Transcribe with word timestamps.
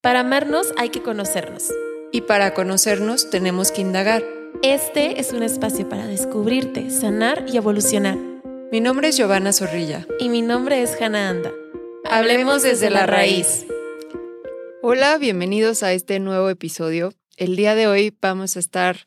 Para 0.00 0.20
amarnos 0.20 0.72
hay 0.76 0.90
que 0.90 1.02
conocernos. 1.02 1.64
Y 2.12 2.20
para 2.20 2.54
conocernos 2.54 3.30
tenemos 3.30 3.72
que 3.72 3.80
indagar. 3.80 4.22
Este 4.62 5.20
es 5.20 5.32
un 5.32 5.42
espacio 5.42 5.88
para 5.88 6.06
descubrirte, 6.06 6.88
sanar 6.90 7.46
y 7.52 7.56
evolucionar. 7.56 8.16
Mi 8.70 8.80
nombre 8.80 9.08
es 9.08 9.16
Giovanna 9.16 9.52
Zorrilla. 9.52 10.06
Y 10.20 10.28
mi 10.28 10.40
nombre 10.40 10.82
es 10.82 10.96
Hannah 11.02 11.30
Anda. 11.30 11.52
Hablemos 12.04 12.62
desde 12.62 12.90
la 12.90 13.06
raíz. 13.06 13.66
Hola, 14.82 15.18
bienvenidos 15.18 15.82
a 15.82 15.92
este 15.92 16.20
nuevo 16.20 16.48
episodio. 16.48 17.12
El 17.36 17.56
día 17.56 17.74
de 17.74 17.88
hoy 17.88 18.14
vamos 18.20 18.56
a 18.56 18.60
estar 18.60 18.98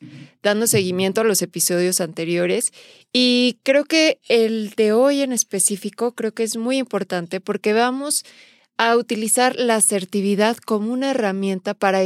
dando 0.42 0.66
seguimiento 0.66 1.22
a 1.22 1.24
los 1.24 1.40
episodios 1.40 2.02
anteriores 2.02 2.70
y 3.14 3.60
creo 3.62 3.86
que 3.86 4.20
el 4.28 4.70
de 4.70 4.92
hoy 4.92 5.22
en 5.22 5.32
específico 5.32 6.12
creo 6.12 6.32
que 6.32 6.42
es 6.42 6.58
muy 6.58 6.76
importante 6.76 7.40
porque 7.40 7.72
vamos 7.72 8.24
a 8.76 8.96
utilizar 8.96 9.56
la 9.56 9.76
asertividad 9.76 10.56
como 10.56 10.92
una 10.92 11.10
herramienta 11.10 11.74
para, 11.74 12.00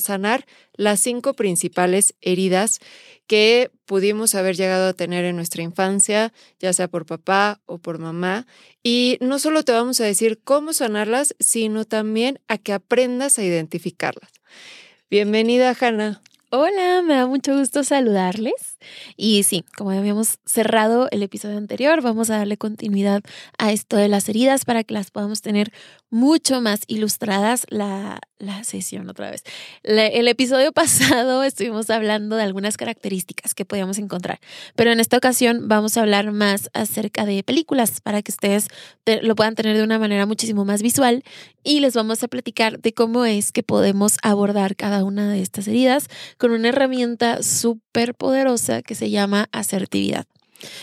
sanar 0.00 0.46
las 0.74 1.00
cinco 1.00 1.34
principales 1.34 2.14
heridas 2.20 2.78
que 3.26 3.70
pudimos 3.84 4.34
haber 4.34 4.56
llegado 4.56 4.88
a 4.88 4.94
tener 4.94 5.24
en 5.24 5.36
nuestra 5.36 5.62
infancia, 5.62 6.32
ya 6.58 6.72
sea 6.72 6.88
por 6.88 7.06
papá 7.06 7.60
o 7.66 7.78
por 7.78 7.98
mamá. 7.98 8.46
Y 8.82 9.18
no 9.20 9.38
solo 9.38 9.62
te 9.62 9.72
vamos 9.72 10.00
a 10.00 10.04
decir 10.04 10.40
cómo 10.42 10.72
sanarlas, 10.72 11.34
sino 11.38 11.84
también 11.84 12.40
a 12.48 12.58
que 12.58 12.72
aprendas 12.72 13.38
a 13.38 13.44
identificarlas. 13.44 14.30
Bienvenida, 15.10 15.76
Hanna. 15.78 16.22
Hola, 16.54 17.00
me 17.00 17.14
da 17.14 17.26
mucho 17.26 17.56
gusto 17.56 17.82
saludarles. 17.82 18.76
Y 19.16 19.42
sí, 19.42 19.64
como 19.74 19.90
habíamos 19.90 20.38
cerrado 20.44 21.08
el 21.10 21.22
episodio 21.22 21.56
anterior, 21.56 22.02
vamos 22.02 22.28
a 22.28 22.36
darle 22.36 22.58
continuidad 22.58 23.22
a 23.56 23.72
esto 23.72 23.96
de 23.96 24.08
las 24.08 24.28
heridas 24.28 24.66
para 24.66 24.84
que 24.84 24.92
las 24.92 25.10
podamos 25.10 25.40
tener 25.40 25.72
mucho 26.10 26.60
más 26.60 26.82
ilustradas 26.88 27.64
la, 27.70 28.20
la 28.42 28.64
sesión 28.64 29.08
otra 29.08 29.30
vez. 29.30 29.44
el 29.82 30.28
episodio 30.28 30.72
pasado 30.74 31.42
estuvimos 31.42 31.88
hablando 31.88 32.36
de 32.36 32.42
algunas 32.42 32.76
características 32.76 33.54
que 33.54 33.64
podíamos 33.64 33.98
encontrar, 33.98 34.38
pero 34.76 34.92
en 34.92 35.00
esta 35.00 35.16
ocasión 35.16 35.68
vamos 35.68 35.96
a 35.96 36.02
hablar 36.02 36.32
más 36.32 36.68
acerca 36.74 37.24
de 37.24 37.42
películas 37.42 38.02
para 38.02 38.20
que 38.20 38.30
ustedes 38.30 38.66
lo 39.22 39.34
puedan 39.36 39.54
tener 39.54 39.76
de 39.76 39.84
una 39.84 39.98
manera 39.98 40.26
muchísimo 40.26 40.66
más 40.66 40.82
visual 40.82 41.22
y 41.64 41.80
les 41.80 41.94
vamos 41.94 42.22
a 42.22 42.28
platicar 42.28 42.80
de 42.80 42.92
cómo 42.92 43.24
es 43.24 43.52
que 43.52 43.62
podemos 43.62 44.16
abordar 44.22 44.76
cada 44.76 45.04
una 45.04 45.30
de 45.30 45.40
estas 45.40 45.66
heridas 45.66 46.08
con 46.42 46.50
una 46.50 46.70
herramienta 46.70 47.40
súper 47.44 48.16
poderosa 48.16 48.82
que 48.82 48.96
se 48.96 49.10
llama 49.10 49.48
asertividad. 49.52 50.26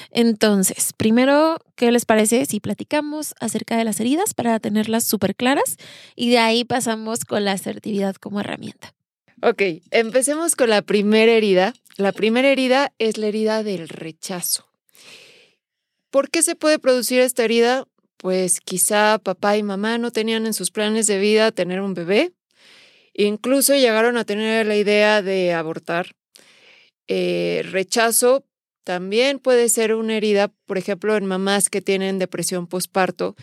Entonces, 0.10 0.94
primero, 0.96 1.58
¿qué 1.76 1.92
les 1.92 2.06
parece 2.06 2.46
si 2.46 2.62
platicamos 2.62 3.36
acerca 3.42 3.76
de 3.76 3.84
las 3.84 4.00
heridas 4.00 4.34
para 4.34 4.58
tenerlas 4.62 5.04
súper 5.04 5.36
claras? 5.36 5.76
Y 6.16 6.30
de 6.30 6.38
ahí 6.38 6.64
pasamos 6.64 7.26
con 7.26 7.44
la 7.44 7.52
asertividad 7.52 8.16
como 8.16 8.40
herramienta. 8.40 8.94
Ok, 9.42 9.62
empecemos 9.92 10.56
con 10.56 10.70
la 10.70 10.82
primera 10.82 11.34
herida. 11.34 11.74
La 11.98 12.14
primera 12.14 12.48
herida 12.48 12.94
es 12.98 13.18
la 13.18 13.28
herida 13.28 13.62
del 13.62 13.90
rechazo. 13.90 14.66
¿Por 16.10 16.30
qué 16.30 16.42
se 16.42 16.56
puede 16.56 16.80
producir 16.80 17.20
esta 17.20 17.44
herida? 17.44 17.86
Pues 18.16 18.62
quizá 18.62 19.20
papá 19.22 19.58
y 19.58 19.64
mamá 19.64 19.98
no 19.98 20.12
tenían 20.12 20.46
en 20.46 20.54
sus 20.54 20.72
planes 20.72 21.06
de 21.06 21.20
vida 21.20 21.52
tener 21.52 21.82
un 21.82 21.96
bebé. 21.96 22.32
Incluso 23.20 23.76
llegaron 23.76 24.16
a 24.16 24.24
tener 24.24 24.66
la 24.66 24.78
idea 24.78 25.22
de 25.22 25.52
abortar. 25.52 26.16
Eh, 27.10 27.64
rechazo 27.70 28.46
también 28.86 29.40
puede 29.40 29.68
ser 29.68 29.94
una 29.94 30.16
herida, 30.16 30.54
por 30.66 30.78
ejemplo, 30.78 31.18
en 31.18 31.26
mamás 31.26 31.70
que 31.70 31.82
tienen 31.82 32.18
depresión 32.18 32.66
postparto, 32.66 33.36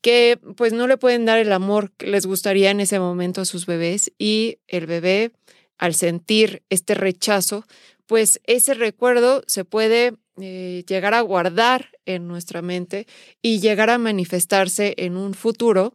que 0.00 0.40
pues 0.56 0.72
no 0.72 0.86
le 0.86 0.96
pueden 0.96 1.26
dar 1.26 1.38
el 1.38 1.52
amor 1.52 1.92
que 1.98 2.06
les 2.06 2.24
gustaría 2.24 2.70
en 2.70 2.80
ese 2.80 2.98
momento 3.00 3.42
a 3.42 3.44
sus 3.44 3.66
bebés 3.66 4.12
y 4.16 4.60
el 4.66 4.86
bebé, 4.86 5.32
al 5.76 5.94
sentir 5.94 6.62
este 6.70 6.94
rechazo, 6.94 7.66
pues 8.06 8.40
ese 8.44 8.72
recuerdo 8.72 9.42
se 9.46 9.66
puede 9.66 10.14
eh, 10.40 10.84
llegar 10.88 11.12
a 11.12 11.20
guardar 11.20 11.90
en 12.06 12.28
nuestra 12.28 12.62
mente 12.62 13.06
y 13.42 13.60
llegar 13.60 13.90
a 13.90 13.98
manifestarse 13.98 14.94
en 14.96 15.18
un 15.18 15.34
futuro 15.34 15.92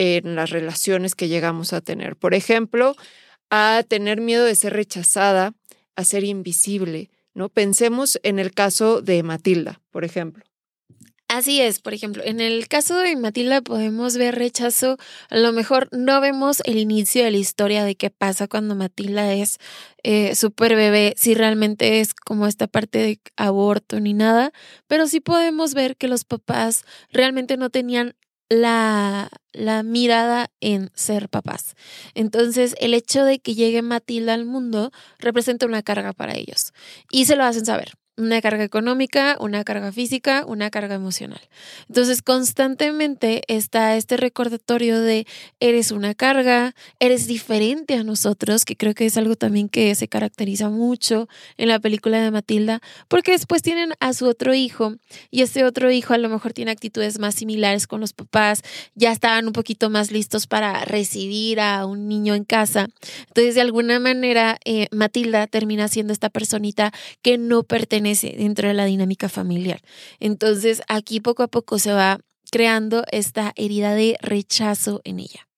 en 0.00 0.34
las 0.34 0.48
relaciones 0.48 1.14
que 1.14 1.28
llegamos 1.28 1.74
a 1.74 1.82
tener. 1.82 2.16
Por 2.16 2.32
ejemplo, 2.32 2.96
a 3.50 3.84
tener 3.86 4.22
miedo 4.22 4.46
de 4.46 4.54
ser 4.54 4.72
rechazada, 4.72 5.52
a 5.94 6.04
ser 6.04 6.24
invisible, 6.24 7.10
¿no? 7.34 7.50
Pensemos 7.50 8.18
en 8.22 8.38
el 8.38 8.52
caso 8.52 9.02
de 9.02 9.22
Matilda, 9.22 9.82
por 9.90 10.06
ejemplo. 10.06 10.42
Así 11.28 11.60
es, 11.60 11.80
por 11.80 11.92
ejemplo, 11.92 12.24
en 12.24 12.40
el 12.40 12.66
caso 12.66 12.98
de 12.98 13.14
Matilda 13.14 13.60
podemos 13.60 14.16
ver 14.16 14.36
rechazo, 14.36 14.96
a 15.28 15.36
lo 15.36 15.52
mejor 15.52 15.88
no 15.92 16.20
vemos 16.22 16.62
el 16.64 16.78
inicio 16.78 17.22
de 17.22 17.30
la 17.30 17.36
historia 17.36 17.84
de 17.84 17.94
qué 17.94 18.08
pasa 18.08 18.48
cuando 18.48 18.74
Matilda 18.74 19.34
es 19.34 19.58
eh, 20.02 20.34
súper 20.34 20.74
bebé, 20.76 21.14
si 21.18 21.34
realmente 21.34 22.00
es 22.00 22.14
como 22.14 22.46
esta 22.46 22.66
parte 22.66 22.98
de 22.98 23.20
aborto 23.36 24.00
ni 24.00 24.14
nada, 24.14 24.50
pero 24.88 25.06
sí 25.06 25.20
podemos 25.20 25.74
ver 25.74 25.96
que 25.96 26.08
los 26.08 26.24
papás 26.24 26.84
realmente 27.12 27.58
no 27.58 27.68
tenían 27.68 28.16
la, 28.50 29.30
la 29.52 29.82
mirada 29.82 30.50
en 30.60 30.90
ser 30.94 31.30
papás. 31.30 31.76
Entonces, 32.14 32.74
el 32.80 32.92
hecho 32.92 33.24
de 33.24 33.38
que 33.38 33.54
llegue 33.54 33.80
Matilda 33.80 34.34
al 34.34 34.44
mundo 34.44 34.90
representa 35.18 35.66
una 35.66 35.82
carga 35.82 36.12
para 36.12 36.36
ellos 36.36 36.74
y 37.10 37.24
se 37.24 37.36
lo 37.36 37.44
hacen 37.44 37.64
saber 37.64 37.99
una 38.20 38.40
carga 38.40 38.64
económica, 38.64 39.36
una 39.40 39.64
carga 39.64 39.92
física, 39.92 40.44
una 40.46 40.70
carga 40.70 40.94
emocional. 40.94 41.40
Entonces, 41.88 42.22
constantemente 42.22 43.42
está 43.48 43.96
este 43.96 44.16
recordatorio 44.16 45.00
de 45.00 45.26
eres 45.60 45.90
una 45.90 46.14
carga, 46.14 46.74
eres 46.98 47.26
diferente 47.26 47.94
a 47.94 48.04
nosotros, 48.04 48.64
que 48.64 48.76
creo 48.76 48.94
que 48.94 49.06
es 49.06 49.16
algo 49.16 49.36
también 49.36 49.68
que 49.68 49.94
se 49.94 50.08
caracteriza 50.08 50.68
mucho 50.68 51.28
en 51.56 51.68
la 51.68 51.78
película 51.78 52.20
de 52.20 52.30
Matilda, 52.30 52.80
porque 53.08 53.32
después 53.32 53.62
tienen 53.62 53.94
a 54.00 54.12
su 54.12 54.26
otro 54.26 54.54
hijo 54.54 54.96
y 55.30 55.42
ese 55.42 55.64
otro 55.64 55.90
hijo 55.90 56.14
a 56.14 56.18
lo 56.18 56.28
mejor 56.28 56.52
tiene 56.52 56.70
actitudes 56.70 57.18
más 57.18 57.34
similares 57.34 57.86
con 57.86 58.00
los 58.00 58.12
papás, 58.12 58.62
ya 58.94 59.12
estaban 59.12 59.46
un 59.46 59.52
poquito 59.52 59.90
más 59.90 60.10
listos 60.10 60.46
para 60.46 60.84
recibir 60.84 61.60
a 61.60 61.86
un 61.86 62.08
niño 62.08 62.34
en 62.34 62.44
casa. 62.44 62.88
Entonces, 63.28 63.54
de 63.54 63.60
alguna 63.60 63.98
manera, 63.98 64.58
eh, 64.64 64.88
Matilda 64.90 65.46
termina 65.46 65.88
siendo 65.88 66.12
esta 66.12 66.30
personita 66.30 66.92
que 67.22 67.38
no 67.38 67.62
pertenece 67.62 68.09
dentro 68.14 68.68
de 68.68 68.74
la 68.74 68.84
dinámica 68.84 69.28
familiar. 69.28 69.80
Entonces 70.18 70.82
aquí 70.88 71.20
poco 71.20 71.42
a 71.42 71.48
poco 71.48 71.78
se 71.78 71.92
va 71.92 72.20
creando 72.50 73.04
esta 73.10 73.52
herida 73.56 73.94
de 73.94 74.16
rechazo 74.20 75.00
en 75.04 75.20
ella. 75.20 75.48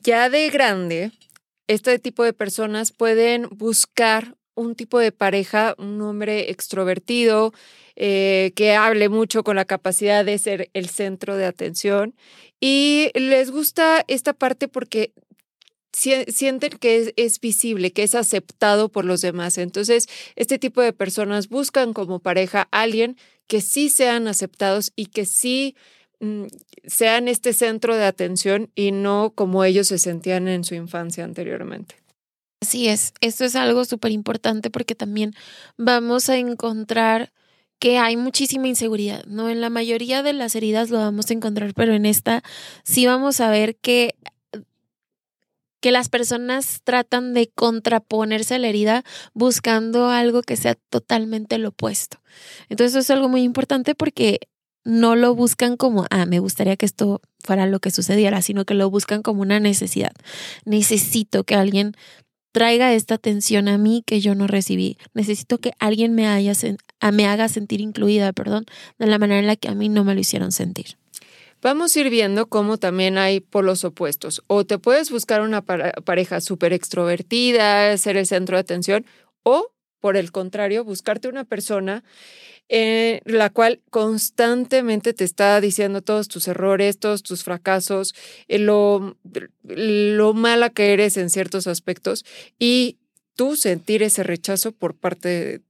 Ya 0.00 0.30
de 0.30 0.48
grande, 0.50 1.12
este 1.66 1.98
tipo 1.98 2.24
de 2.24 2.32
personas 2.32 2.92
pueden 2.92 3.48
buscar 3.50 4.36
un 4.54 4.74
tipo 4.74 4.98
de 4.98 5.12
pareja, 5.12 5.74
un 5.78 6.00
hombre 6.00 6.50
extrovertido, 6.50 7.52
eh, 7.94 8.52
que 8.56 8.74
hable 8.74 9.08
mucho 9.08 9.44
con 9.44 9.56
la 9.56 9.64
capacidad 9.64 10.24
de 10.24 10.38
ser 10.38 10.70
el 10.72 10.88
centro 10.88 11.36
de 11.36 11.46
atención. 11.46 12.14
Y 12.60 13.10
les 13.14 13.50
gusta 13.50 14.04
esta 14.08 14.32
parte 14.32 14.66
porque 14.66 15.12
sienten 15.98 16.70
que 16.78 17.12
es, 17.16 17.40
visible, 17.40 17.92
que 17.92 18.02
es 18.02 18.14
aceptado 18.14 18.88
por 18.88 19.04
los 19.04 19.20
demás. 19.20 19.58
Entonces, 19.58 20.06
este 20.36 20.58
tipo 20.58 20.80
de 20.80 20.92
personas 20.92 21.48
buscan 21.48 21.92
como 21.92 22.20
pareja 22.20 22.68
a 22.70 22.82
alguien 22.82 23.16
que 23.46 23.60
sí 23.60 23.88
sean 23.88 24.28
aceptados 24.28 24.92
y 24.94 25.06
que 25.06 25.26
sí 25.26 25.76
mm, 26.20 26.44
sean 26.86 27.28
este 27.28 27.52
centro 27.52 27.96
de 27.96 28.04
atención 28.04 28.70
y 28.74 28.92
no 28.92 29.32
como 29.34 29.64
ellos 29.64 29.88
se 29.88 29.98
sentían 29.98 30.46
en 30.48 30.64
su 30.64 30.74
infancia 30.74 31.24
anteriormente. 31.24 31.96
Así 32.60 32.88
es, 32.88 33.12
esto 33.20 33.44
es 33.44 33.54
algo 33.56 33.84
súper 33.84 34.12
importante 34.12 34.70
porque 34.70 34.94
también 34.94 35.32
vamos 35.76 36.28
a 36.28 36.38
encontrar 36.38 37.32
que 37.78 37.98
hay 37.98 38.16
muchísima 38.16 38.66
inseguridad, 38.66 39.24
¿no? 39.26 39.48
En 39.48 39.60
la 39.60 39.70
mayoría 39.70 40.24
de 40.24 40.32
las 40.32 40.56
heridas 40.56 40.90
lo 40.90 40.98
vamos 40.98 41.30
a 41.30 41.34
encontrar, 41.34 41.72
pero 41.74 41.94
en 41.94 42.06
esta 42.06 42.42
sí 42.82 43.06
vamos 43.06 43.40
a 43.40 43.50
ver 43.50 43.76
que 43.76 44.16
que 45.80 45.92
las 45.92 46.08
personas 46.08 46.80
tratan 46.84 47.34
de 47.34 47.48
contraponerse 47.54 48.54
a 48.54 48.58
la 48.58 48.68
herida 48.68 49.04
buscando 49.34 50.10
algo 50.10 50.42
que 50.42 50.56
sea 50.56 50.74
totalmente 50.74 51.58
lo 51.58 51.70
opuesto. 51.70 52.18
Entonces 52.68 52.92
eso 52.92 53.00
es 53.00 53.10
algo 53.10 53.28
muy 53.28 53.42
importante 53.42 53.94
porque 53.94 54.40
no 54.84 55.16
lo 55.16 55.34
buscan 55.34 55.76
como, 55.76 56.06
ah, 56.10 56.26
me 56.26 56.38
gustaría 56.38 56.76
que 56.76 56.86
esto 56.86 57.20
fuera 57.40 57.66
lo 57.66 57.78
que 57.78 57.90
sucediera, 57.90 58.42
sino 58.42 58.64
que 58.64 58.74
lo 58.74 58.90
buscan 58.90 59.22
como 59.22 59.42
una 59.42 59.60
necesidad. 59.60 60.12
Necesito 60.64 61.44
que 61.44 61.54
alguien 61.54 61.94
traiga 62.52 62.92
esta 62.94 63.14
atención 63.14 63.68
a 63.68 63.78
mí 63.78 64.02
que 64.06 64.20
yo 64.20 64.34
no 64.34 64.46
recibí. 64.46 64.96
Necesito 65.14 65.58
que 65.58 65.72
alguien 65.78 66.14
me, 66.14 66.26
haya, 66.26 66.54
me 67.12 67.26
haga 67.26 67.48
sentir 67.48 67.80
incluida, 67.80 68.32
perdón, 68.32 68.64
de 68.98 69.06
la 69.06 69.18
manera 69.18 69.40
en 69.40 69.46
la 69.46 69.56
que 69.56 69.68
a 69.68 69.74
mí 69.74 69.88
no 69.88 70.04
me 70.04 70.14
lo 70.14 70.20
hicieron 70.20 70.52
sentir 70.52 70.96
vamos 71.62 71.94
a 71.94 72.00
ir 72.00 72.10
viendo 72.10 72.46
cómo 72.46 72.78
también 72.78 73.18
hay 73.18 73.40
polos 73.40 73.84
opuestos. 73.84 74.42
O 74.46 74.64
te 74.64 74.78
puedes 74.78 75.10
buscar 75.10 75.40
una 75.40 75.62
pareja 75.62 76.40
súper 76.40 76.72
extrovertida, 76.72 77.96
ser 77.96 78.16
el 78.16 78.26
centro 78.26 78.56
de 78.56 78.60
atención, 78.60 79.06
o 79.42 79.72
por 80.00 80.16
el 80.16 80.30
contrario, 80.30 80.84
buscarte 80.84 81.28
una 81.28 81.44
persona 81.44 82.04
en 82.68 83.20
la 83.24 83.50
cual 83.50 83.80
constantemente 83.90 85.14
te 85.14 85.24
está 85.24 85.60
diciendo 85.60 86.02
todos 86.02 86.28
tus 86.28 86.48
errores, 86.48 86.98
todos 86.98 87.22
tus 87.22 87.42
fracasos, 87.42 88.14
eh, 88.46 88.58
lo, 88.58 89.16
lo 89.62 90.34
mala 90.34 90.70
que 90.70 90.92
eres 90.92 91.16
en 91.16 91.30
ciertos 91.30 91.66
aspectos 91.66 92.24
y 92.58 92.98
tú 93.34 93.56
sentir 93.56 94.02
ese 94.02 94.22
rechazo 94.22 94.72
por 94.72 94.94
parte 94.94 95.62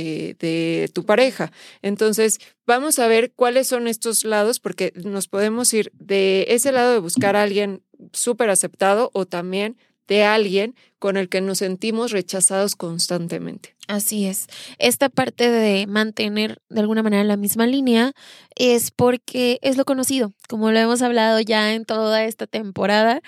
de, 0.00 0.90
tu 0.92 1.04
pareja. 1.04 1.52
Entonces, 1.82 2.38
vamos 2.66 2.98
a 2.98 3.06
ver 3.06 3.32
cuáles 3.32 3.68
son 3.68 3.88
estos 3.88 4.24
lados, 4.24 4.60
porque 4.60 4.92
nos 4.96 5.28
podemos 5.28 5.72
ir 5.72 5.92
de 5.94 6.46
ese 6.48 6.72
lado 6.72 6.92
de 6.92 6.98
buscar 6.98 7.36
a 7.36 7.42
alguien 7.42 7.82
súper 8.12 8.50
aceptado 8.50 9.10
o 9.12 9.26
también 9.26 9.76
de 10.06 10.24
alguien 10.24 10.74
con 10.98 11.16
el 11.16 11.28
que 11.28 11.40
nos 11.40 11.58
sentimos 11.58 12.10
rechazados 12.10 12.76
constantemente. 12.76 13.74
Así 13.88 14.26
es. 14.26 14.48
Esta 14.78 15.08
parte 15.08 15.50
de 15.50 15.86
mantener 15.86 16.58
de 16.68 16.80
alguna 16.80 17.02
manera 17.02 17.24
la 17.24 17.36
misma 17.36 17.66
línea 17.66 18.12
es 18.54 18.90
porque 18.90 19.58
es 19.62 19.76
lo 19.76 19.84
conocido, 19.84 20.32
como 20.48 20.70
lo 20.72 20.78
hemos 20.78 21.02
hablado 21.02 21.40
ya 21.40 21.74
en 21.74 21.84
toda 21.84 22.24
esta 22.24 22.46
temporada. 22.46 23.22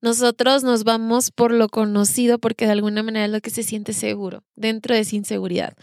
Nosotros 0.00 0.62
nos 0.62 0.84
vamos 0.84 1.30
por 1.30 1.52
lo 1.52 1.68
conocido 1.68 2.38
porque 2.38 2.66
de 2.66 2.72
alguna 2.72 3.02
manera 3.02 3.26
es 3.26 3.30
lo 3.30 3.40
que 3.40 3.50
se 3.50 3.62
siente 3.62 3.92
seguro 3.92 4.44
dentro 4.56 4.94
de 4.94 5.00
esa 5.02 5.16
inseguridad 5.16 5.76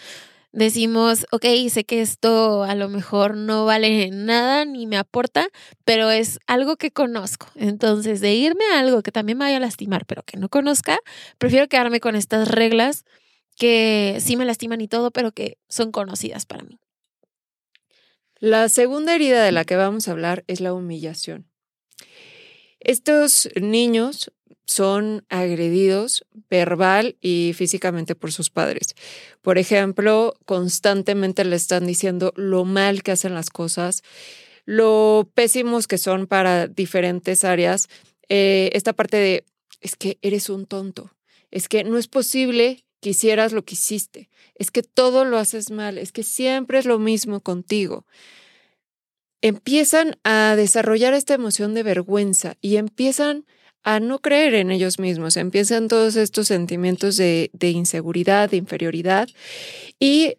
decimos, 0.58 1.28
ok, 1.32 1.46
sé 1.70 1.84
que 1.86 2.02
esto 2.02 2.64
a 2.64 2.74
lo 2.74 2.90
mejor 2.90 3.38
no 3.38 3.66
vale 3.66 4.10
nada 4.10 4.66
ni 4.66 4.88
me 4.88 4.98
aporta, 4.98 5.50
pero 5.86 6.10
es 6.10 6.40
algo 6.48 6.78
que 6.78 6.92
conozco. 6.92 7.48
Entonces, 7.56 8.22
de 8.22 8.34
irme 8.34 8.64
a 8.74 8.80
algo 8.80 9.04
que 9.04 9.12
también 9.12 9.38
me 9.38 9.46
vaya 9.46 9.58
a 9.58 9.62
lastimar, 9.62 10.06
pero 10.06 10.24
que 10.24 10.38
no 10.38 10.50
conozca, 10.50 11.00
prefiero 11.38 11.68
quedarme 11.68 12.00
con 12.00 12.16
estas 12.16 12.48
reglas 12.48 13.06
que 13.56 14.18
sí 14.20 14.36
me 14.36 14.46
lastiman 14.46 14.82
y 14.82 14.88
todo, 14.88 15.12
pero 15.12 15.32
que 15.32 15.58
son 15.70 15.92
conocidas 15.92 16.46
para 16.46 16.64
mí. 16.64 16.80
La 18.40 18.70
segunda 18.70 19.16
herida 19.16 19.44
de 19.44 19.52
la 19.52 19.64
que 19.64 19.76
vamos 19.76 20.08
a 20.08 20.12
hablar 20.12 20.44
es 20.48 20.60
la 20.60 20.74
humillación. 20.74 21.48
Estos 22.80 23.50
niños 23.60 24.32
son 24.66 25.26
agredidos 25.30 26.26
verbal 26.50 27.16
y 27.22 27.54
físicamente 27.56 28.16
por 28.16 28.32
sus 28.32 28.50
padres. 28.50 28.96
Por 29.42 29.58
ejemplo, 29.58 30.36
constantemente 30.46 31.46
le 31.46 31.56
están 31.56 31.88
diciendo 31.88 32.34
lo 32.36 32.66
mal 32.66 33.02
que 33.02 33.12
hacen 33.12 33.34
las 33.34 33.50
cosas, 33.50 34.04
lo 34.66 35.32
pésimos 35.34 35.88
que 35.88 35.98
son 35.98 36.28
para 36.28 36.68
diferentes 36.68 37.46
áreas. 37.46 37.88
Eh, 38.28 38.70
esta 38.74 38.94
parte 38.94 39.18
de, 39.18 39.46
es 39.80 39.96
que 39.96 40.20
eres 40.22 40.50
un 40.50 40.66
tonto, 40.66 41.12
es 41.50 41.70
que 41.70 41.86
no 41.86 41.98
es 41.98 42.08
posible 42.08 42.84
que 43.00 43.12
hicieras 43.12 43.54
lo 43.54 43.64
que 43.64 43.76
hiciste, 43.76 44.30
es 44.56 44.70
que 44.70 44.84
todo 44.84 45.24
lo 45.24 45.38
haces 45.38 45.72
mal, 45.72 45.98
es 45.98 46.12
que 46.12 46.24
siempre 46.24 46.80
es 46.80 46.86
lo 46.86 47.00
mismo 47.00 47.40
contigo 47.40 48.06
empiezan 49.42 50.18
a 50.24 50.56
desarrollar 50.56 51.14
esta 51.14 51.34
emoción 51.34 51.74
de 51.74 51.84
vergüenza 51.84 52.56
y 52.62 52.78
empiezan 52.78 53.46
a 53.84 54.00
no 54.00 54.20
creer 54.20 54.56
en 54.56 54.72
ellos 54.72 55.00
mismos, 55.00 55.38
empiezan 55.38 55.88
todos 55.88 56.16
estos 56.16 56.48
sentimientos 56.48 57.16
de, 57.16 57.50
inseguridad, 57.62 58.50
de 58.50 58.58
inferioridad 58.58 59.30
y 60.00 60.36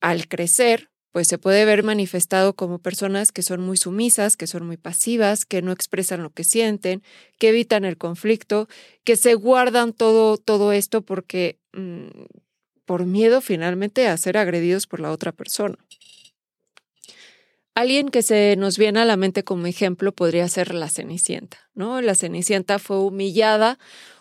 al 0.00 0.26
crecer, 0.26 0.88
pues 1.12 1.28
se 1.28 1.36
puede 1.36 1.66
ver 1.66 1.82
manifestado 1.82 2.54
como 2.54 2.78
personas 2.78 3.30
que 3.30 3.42
son 3.42 3.60
muy 3.60 3.76
sumisas, 3.76 4.36
que 4.38 4.46
son 4.46 4.66
muy 4.66 4.78
pasivas, 4.78 5.44
que 5.44 5.60
no 5.60 5.70
expresan 5.70 6.22
lo 6.22 6.30
que 6.30 6.44
sienten, 6.44 7.02
que 7.38 7.50
evitan 7.50 7.84
el 7.84 7.98
conflicto, 7.98 8.68
que 9.04 9.16
se 9.16 9.34
guardan 9.34 9.92
todo, 9.92 10.38
todo 10.38 10.72
esto 10.72 11.02
porque 11.02 11.58
mm, 11.74 12.06
por 12.86 13.04
miedo 13.04 13.42
finalmente 13.42 14.08
a 14.08 14.16
ser 14.16 14.38
agredidos 14.38 14.86
por 14.86 15.00
la 15.00 15.10
otra 15.12 15.32
persona. 15.32 15.76
Alguien 17.74 18.10
que 18.10 18.22
se 18.22 18.54
nos 18.56 18.76
viene 18.76 19.00
a 19.00 19.06
la 19.06 19.16
mente 19.16 19.44
como 19.44 19.66
ejemplo 19.66 20.12
podría 20.12 20.46
ser 20.48 20.74
la 20.74 20.90
Cenicienta, 20.90 21.58
¿no? 21.74 22.02
La 22.02 22.14
Cenicienta 22.14 22.78
fue 22.78 22.98
humillada 22.98 23.78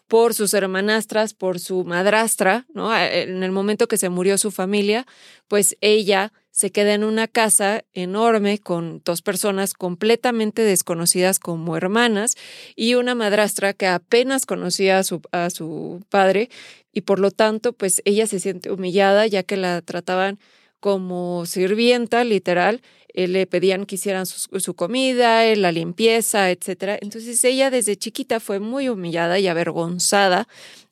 por 0.07 0.33
sus 0.33 0.53
hermanastras, 0.53 1.33
por 1.33 1.59
su 1.59 1.83
madrastra, 1.83 2.65
¿no? 2.73 2.95
En 2.97 3.43
el 3.43 3.51
momento 3.51 3.87
que 3.87 3.97
se 3.97 4.09
murió 4.09 4.37
su 4.37 4.51
familia, 4.51 5.05
pues 5.49 5.77
ella 5.81 6.31
se 6.51 6.71
queda 6.71 6.93
en 6.93 7.03
una 7.03 7.27
casa 7.27 7.83
enorme 7.93 8.59
con 8.59 9.01
dos 9.03 9.21
personas 9.21 9.73
completamente 9.73 10.63
desconocidas 10.63 11.39
como 11.39 11.75
hermanas 11.75 12.35
y 12.75 12.95
una 12.95 13.15
madrastra 13.15 13.73
que 13.73 13.87
apenas 13.87 14.45
conocía 14.45 14.99
a 14.99 15.03
su, 15.03 15.21
a 15.31 15.49
su 15.49 16.03
padre 16.09 16.49
y 16.93 17.01
por 17.01 17.19
lo 17.19 17.31
tanto, 17.31 17.73
pues 17.73 18.01
ella 18.05 18.27
se 18.27 18.39
siente 18.39 18.71
humillada 18.71 19.27
ya 19.27 19.43
que 19.43 19.57
la 19.57 19.81
trataban 19.81 20.39
como 20.81 21.45
sirvienta, 21.45 22.23
literal, 22.23 22.81
eh, 23.13 23.27
le 23.27 23.47
pedían 23.47 23.85
que 23.85 23.95
hicieran 23.95 24.25
su, 24.25 24.73
comida, 24.75 25.45
eh, 25.45 25.55
la 25.55 25.71
limpieza, 25.71 26.49
etc. 26.51 26.99
Entonces 27.01 27.43
ella 27.43 27.69
desde 27.69 27.97
chiquita 27.97 28.39
fue 28.39 28.59
muy 28.59 28.89
humillada 28.89 29.39
y 29.39 29.47
avergonzada 29.47 30.47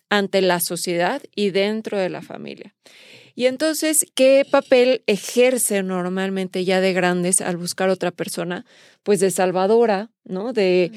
ante 0.09 0.41
la 0.41 0.59
sociedad 0.59 1.21
y 1.35 1.51
dentro 1.51 1.97
de 1.97 2.09
la 2.09 2.21
familia. 2.21 2.75
Y 3.35 3.45
entonces, 3.45 4.05
¿qué 4.15 4.45
papel 4.49 5.03
ejerce 5.07 5.81
normalmente 5.81 6.65
ya 6.65 6.81
de 6.81 6.91
grandes 6.91 7.39
al 7.39 7.55
buscar 7.55 7.89
otra 7.89 8.11
persona? 8.11 8.65
Pues 9.03 9.21
de 9.21 9.31
salvadora, 9.31 10.09
¿no? 10.25 10.51
De, 10.51 10.91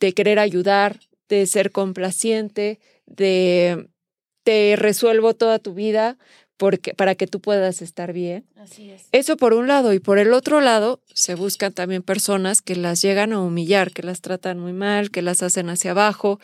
de 0.00 0.12
querer 0.14 0.38
ayudar, 0.38 1.00
de 1.28 1.46
ser 1.46 1.72
complaciente, 1.72 2.78
de 3.06 3.88
te 4.44 4.76
resuelvo 4.76 5.34
toda 5.34 5.58
tu 5.58 5.74
vida, 5.74 6.18
porque, 6.56 6.94
para 6.94 7.14
que 7.14 7.26
tú 7.26 7.40
puedas 7.40 7.82
estar 7.82 8.12
bien. 8.12 8.44
Así 8.56 8.90
es. 8.90 9.08
Eso 9.12 9.36
por 9.36 9.54
un 9.54 9.66
lado. 9.66 9.92
Y 9.92 9.98
por 9.98 10.18
el 10.18 10.32
otro 10.32 10.60
lado, 10.60 11.00
se 11.12 11.34
buscan 11.34 11.72
también 11.72 12.02
personas 12.02 12.62
que 12.62 12.76
las 12.76 13.02
llegan 13.02 13.32
a 13.32 13.40
humillar, 13.40 13.90
que 13.92 14.02
las 14.02 14.20
tratan 14.20 14.58
muy 14.60 14.72
mal, 14.72 15.10
que 15.10 15.22
las 15.22 15.42
hacen 15.42 15.68
hacia 15.68 15.92
abajo, 15.92 16.40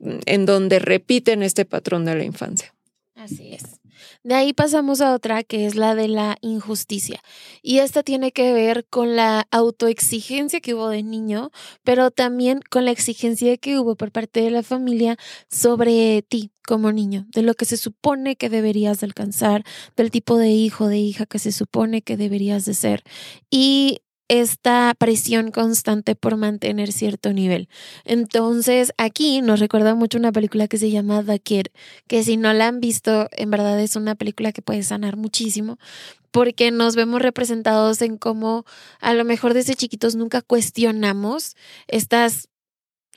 en 0.00 0.46
donde 0.46 0.78
repiten 0.78 1.42
este 1.42 1.64
patrón 1.64 2.04
de 2.04 2.14
la 2.14 2.24
infancia. 2.24 2.74
Así 3.14 3.52
es. 3.52 3.80
De 4.22 4.34
ahí 4.34 4.52
pasamos 4.52 5.00
a 5.00 5.14
otra 5.14 5.42
que 5.42 5.66
es 5.66 5.74
la 5.74 5.94
de 5.94 6.08
la 6.08 6.36
injusticia. 6.40 7.20
Y 7.62 7.78
esta 7.78 8.02
tiene 8.02 8.32
que 8.32 8.52
ver 8.52 8.86
con 8.88 9.16
la 9.16 9.46
autoexigencia 9.50 10.60
que 10.60 10.74
hubo 10.74 10.88
de 10.88 11.02
niño, 11.02 11.50
pero 11.84 12.10
también 12.10 12.60
con 12.70 12.84
la 12.84 12.90
exigencia 12.90 13.56
que 13.56 13.78
hubo 13.78 13.96
por 13.96 14.12
parte 14.12 14.40
de 14.40 14.50
la 14.50 14.62
familia 14.62 15.16
sobre 15.50 16.22
ti 16.22 16.52
como 16.66 16.92
niño, 16.92 17.26
de 17.32 17.40
lo 17.42 17.54
que 17.54 17.64
se 17.64 17.78
supone 17.78 18.36
que 18.36 18.50
deberías 18.50 19.02
alcanzar, 19.02 19.64
del 19.96 20.10
tipo 20.10 20.36
de 20.36 20.50
hijo, 20.50 20.86
de 20.86 20.98
hija 20.98 21.24
que 21.24 21.38
se 21.38 21.50
supone 21.50 22.02
que 22.02 22.18
deberías 22.18 22.66
de 22.66 22.74
ser. 22.74 23.02
Y 23.50 24.02
esta 24.28 24.94
presión 24.98 25.50
constante 25.50 26.14
por 26.14 26.36
mantener 26.36 26.92
cierto 26.92 27.32
nivel. 27.32 27.68
Entonces, 28.04 28.92
aquí 28.98 29.40
nos 29.40 29.60
recuerda 29.60 29.94
mucho 29.94 30.18
una 30.18 30.32
película 30.32 30.68
que 30.68 30.78
se 30.78 30.90
llama 30.90 31.24
The 31.24 31.40
que 32.06 32.22
si 32.22 32.36
no 32.36 32.52
la 32.52 32.68
han 32.68 32.80
visto, 32.80 33.28
en 33.32 33.50
verdad 33.50 33.80
es 33.80 33.96
una 33.96 34.14
película 34.14 34.52
que 34.52 34.62
puede 34.62 34.82
sanar 34.82 35.16
muchísimo, 35.16 35.78
porque 36.30 36.70
nos 36.70 36.94
vemos 36.94 37.22
representados 37.22 38.02
en 38.02 38.18
cómo 38.18 38.64
a 39.00 39.14
lo 39.14 39.24
mejor 39.24 39.54
desde 39.54 39.74
chiquitos 39.74 40.14
nunca 40.14 40.42
cuestionamos 40.42 41.56
estas 41.86 42.48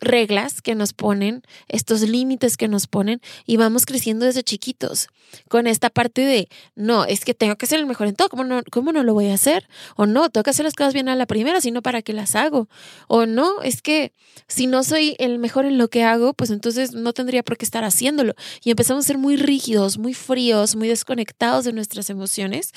reglas 0.01 0.61
que 0.61 0.75
nos 0.75 0.93
ponen, 0.93 1.43
estos 1.67 2.01
límites 2.01 2.57
que 2.57 2.67
nos 2.67 2.87
ponen 2.87 3.21
y 3.45 3.57
vamos 3.57 3.85
creciendo 3.85 4.25
desde 4.25 4.43
chiquitos 4.43 5.07
con 5.47 5.67
esta 5.67 5.89
parte 5.89 6.21
de, 6.21 6.49
no, 6.75 7.05
es 7.05 7.23
que 7.23 7.33
tengo 7.33 7.55
que 7.55 7.67
ser 7.67 7.79
el 7.79 7.85
mejor 7.85 8.07
en 8.07 8.15
todo, 8.15 8.29
¿cómo 8.29 8.43
no, 8.43 8.61
cómo 8.71 8.91
no 8.91 9.03
lo 9.03 9.13
voy 9.13 9.29
a 9.29 9.33
hacer? 9.33 9.67
O 9.95 10.05
no, 10.05 10.29
tengo 10.29 10.43
que 10.43 10.49
hacer 10.49 10.65
las 10.65 10.73
cosas 10.73 10.93
bien 10.93 11.09
a 11.09 11.15
la 11.15 11.25
primera, 11.25 11.61
sino 11.61 11.81
para 11.81 12.01
qué 12.01 12.13
las 12.13 12.35
hago. 12.35 12.67
O 13.07 13.25
no, 13.25 13.61
es 13.61 13.81
que 13.81 14.11
si 14.47 14.67
no 14.67 14.83
soy 14.83 15.15
el 15.19 15.39
mejor 15.39 15.65
en 15.65 15.77
lo 15.77 15.89
que 15.89 16.03
hago, 16.03 16.33
pues 16.33 16.49
entonces 16.49 16.93
no 16.93 17.13
tendría 17.13 17.43
por 17.43 17.57
qué 17.57 17.65
estar 17.65 17.83
haciéndolo. 17.83 18.33
Y 18.63 18.71
empezamos 18.71 19.05
a 19.05 19.07
ser 19.07 19.17
muy 19.17 19.35
rígidos, 19.35 19.97
muy 19.97 20.13
fríos, 20.13 20.75
muy 20.75 20.87
desconectados 20.87 21.65
de 21.65 21.73
nuestras 21.73 22.09
emociones. 22.09 22.71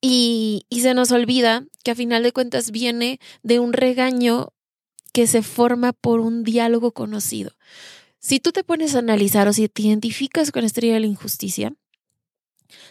Y, 0.00 0.64
y 0.70 0.80
se 0.80 0.94
nos 0.94 1.10
olvida 1.12 1.64
que 1.84 1.90
a 1.90 1.94
final 1.94 2.22
de 2.22 2.32
cuentas 2.32 2.70
viene 2.70 3.20
de 3.42 3.58
un 3.58 3.72
regaño 3.72 4.52
que 5.10 5.26
se 5.26 5.42
forma 5.42 5.92
por 5.92 6.20
un 6.20 6.44
diálogo 6.44 6.92
conocido. 6.92 7.52
Si 8.18 8.38
tú 8.40 8.52
te 8.52 8.64
pones 8.64 8.94
a 8.94 8.98
analizar 8.98 9.48
o 9.48 9.52
si 9.52 9.68
te 9.68 9.82
identificas 9.82 10.52
con 10.52 10.64
esta 10.64 10.80
idea 10.80 10.94
de 10.94 11.00
la 11.00 11.06
injusticia, 11.06 11.72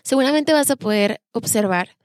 seguramente 0.04 0.54
vas 0.54 0.72
a 0.72 0.76
poder 0.76 1.22
observar 1.32 1.98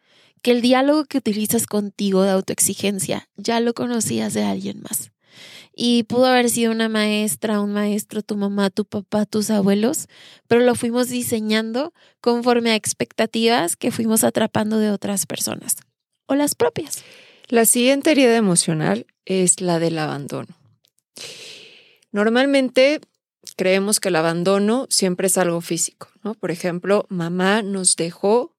que 0.43 0.51
el 0.51 0.61
diálogo 0.61 1.07
que 1.07 1.19
utilizas 1.19 1.67
contigo 1.67 2.23
de 2.23 2.31
autoexigencia 2.31 3.29
ya 3.37 3.61
lo 3.61 3.73
conocías 3.73 4.35
de 4.35 4.45
alguien 4.45 4.83
más. 4.83 5.11
Y 5.75 6.05
pudo 6.05 6.27
haber 6.27 6.51
sido 6.51 6.71
una 6.71 6.89
maestra, 6.89 7.61
un 7.61 7.73
maestro, 7.73 8.23
tu 8.23 8.37
mamá, 8.37 8.71
tu 8.71 8.85
papá, 8.85 9.27
tus 9.27 9.51
abuelos, 9.51 10.07
pero 10.47 10.61
lo 10.61 10.75
fuimos 10.75 11.09
diseñando 11.09 11.93
conforme 12.21 12.71
a 12.71 12.77
expectativas 12.77 13.75
que 13.75 13.91
fuimos 13.91 14.23
atrapando 14.23 14.79
de 14.79 14.91
otras 14.91 15.27
personas 15.27 15.77
o 16.27 16.35
las 16.35 16.55
propias. 16.55 17.03
La 17.49 17.65
siguiente 17.65 18.13
herida 18.13 18.37
emocional 18.37 19.07
es 19.25 19.61
la 19.61 19.79
del 19.79 19.99
abandono. 19.99 20.57
Normalmente 22.13 23.01
creemos 23.57 24.01
que 24.01 24.09
el 24.09 24.17
abandono 24.17 24.87
siempre 24.91 25.27
es 25.27 25.39
algo 25.39 25.61
físico, 25.61 26.09
¿no? 26.23 26.35
Por 26.35 26.51
ejemplo, 26.51 27.07
mamá 27.09 27.63
nos 27.63 27.97
dejó 27.97 28.55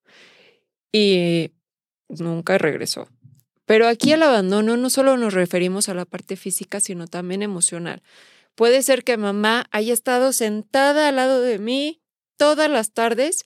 y 0.92 1.52
nunca 2.10 2.58
regresó. 2.58 3.08
Pero 3.66 3.88
aquí 3.88 4.12
el 4.12 4.24
abandono 4.24 4.78
no 4.78 4.90
solo 4.90 5.18
nos 5.18 5.34
referimos 5.34 5.90
a 5.90 5.94
la 5.94 6.06
parte 6.06 6.36
física, 6.36 6.80
sino 6.80 7.08
también 7.08 7.42
emocional. 7.42 8.04
Puede 8.54 8.84
ser 8.84 9.04
que 9.04 9.18
mamá 9.18 9.66
haya 9.72 9.94
estado 9.94 10.32
sentada 10.32 11.10
al 11.10 11.16
lado 11.18 11.42
de 11.42 11.60
mí 11.60 12.02
todas 12.38 12.70
las 12.70 12.92
tardes, 12.92 13.46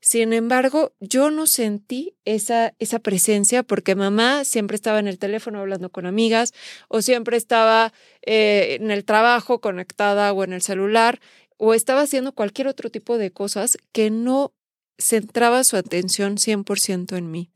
sin 0.00 0.32
embargo, 0.32 0.94
yo 1.00 1.30
no 1.30 1.46
sentí 1.46 2.16
esa, 2.24 2.74
esa 2.78 2.98
presencia 3.00 3.62
porque 3.62 3.94
mamá 3.94 4.44
siempre 4.44 4.74
estaba 4.74 4.98
en 4.98 5.08
el 5.08 5.18
teléfono 5.18 5.60
hablando 5.60 5.90
con 5.90 6.06
amigas 6.06 6.54
o 6.88 7.02
siempre 7.02 7.36
estaba 7.36 7.92
eh, 8.22 8.78
en 8.80 8.90
el 8.90 9.04
trabajo 9.04 9.60
conectada 9.60 10.32
o 10.32 10.42
en 10.42 10.54
el 10.54 10.62
celular 10.62 11.20
o 11.58 11.74
estaba 11.74 12.00
haciendo 12.00 12.32
cualquier 12.32 12.68
otro 12.68 12.90
tipo 12.90 13.18
de 13.18 13.30
cosas 13.30 13.76
que 13.92 14.10
no 14.10 14.54
centraba 15.00 15.64
su 15.64 15.76
atención 15.76 16.36
100% 16.36 17.16
en 17.16 17.30
mí. 17.30 17.50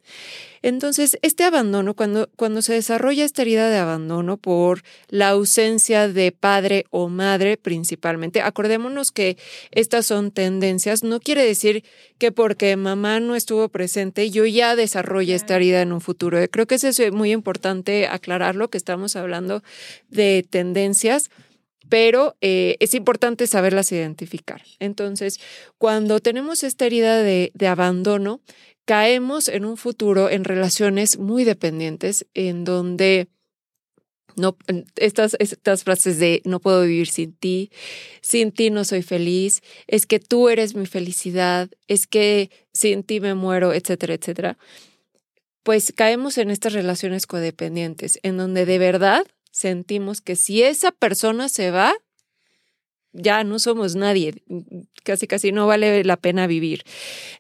Entonces, 0.62 1.18
este 1.20 1.44
abandono, 1.44 1.92
cuando, 1.92 2.30
cuando 2.36 2.62
se 2.62 2.72
desarrolla 2.72 3.26
esta 3.26 3.42
herida 3.42 3.68
de 3.68 3.76
abandono 3.76 4.38
por 4.38 4.82
la 5.08 5.28
ausencia 5.28 6.08
de 6.08 6.32
padre 6.32 6.86
o 6.88 7.10
madre 7.10 7.58
principalmente, 7.58 8.40
acordémonos 8.40 9.12
que 9.12 9.36
estas 9.72 10.06
son 10.06 10.30
tendencias, 10.30 11.02
no 11.04 11.20
quiere 11.20 11.44
decir 11.44 11.84
que 12.16 12.32
porque 12.32 12.76
mamá 12.76 13.20
no 13.20 13.36
estuvo 13.36 13.68
presente 13.68 14.30
yo 14.30 14.46
ya 14.46 14.74
desarrolle 14.74 15.34
esta 15.34 15.56
herida 15.56 15.82
en 15.82 15.92
un 15.92 16.00
futuro. 16.00 16.38
Creo 16.50 16.66
que 16.66 16.76
eso 16.76 16.88
es 16.88 17.12
muy 17.12 17.32
importante 17.32 18.06
aclararlo, 18.06 18.70
que 18.70 18.78
estamos 18.78 19.16
hablando 19.16 19.62
de 20.08 20.46
tendencias 20.48 21.30
pero 21.88 22.36
eh, 22.40 22.76
es 22.80 22.94
importante 22.94 23.46
saberlas 23.46 23.92
identificar. 23.92 24.62
Entonces, 24.78 25.40
cuando 25.78 26.20
tenemos 26.20 26.62
esta 26.62 26.86
herida 26.86 27.22
de, 27.22 27.52
abandono, 27.66 28.40
caemos 28.84 29.48
en 29.48 29.64
un 29.64 29.76
futuro 29.76 30.28
en 30.30 30.44
relaciones 30.44 31.18
muy 31.18 31.44
dependientes, 31.44 32.26
en 32.34 32.64
donde 32.64 33.28
no, 34.36 34.56
estas, 34.96 35.36
estas 35.38 35.84
frases 35.84 36.18
de 36.18 36.42
no 36.44 36.58
puedo 36.60 36.82
vivir 36.82 37.06
sin 37.06 37.32
ti, 37.32 37.70
sin 38.20 38.50
ti 38.50 38.70
no 38.70 38.84
soy 38.84 39.02
feliz, 39.02 39.62
es 39.86 40.06
que 40.06 40.18
tú 40.18 40.48
eres 40.48 40.74
mi 40.74 40.86
felicidad, 40.86 41.70
es 41.86 42.06
que 42.06 42.50
sin 42.72 43.04
ti 43.04 43.20
me 43.20 43.34
muero, 43.34 43.72
etcétera, 43.72 44.14
etcétera, 44.14 44.58
pues 45.62 45.92
caemos 45.96 46.36
en 46.38 46.50
estas 46.50 46.74
relaciones 46.74 47.26
codependientes, 47.26 48.18
en 48.22 48.36
donde 48.36 48.66
de 48.66 48.78
verdad 48.78 49.26
sentimos 49.54 50.20
que 50.20 50.34
si 50.34 50.64
esa 50.64 50.90
persona 50.90 51.48
se 51.48 51.70
va, 51.70 51.94
ya 53.12 53.44
no 53.44 53.60
somos 53.60 53.94
nadie, 53.94 54.34
casi 55.04 55.28
casi 55.28 55.52
no 55.52 55.68
vale 55.68 56.02
la 56.02 56.16
pena 56.16 56.48
vivir. 56.48 56.82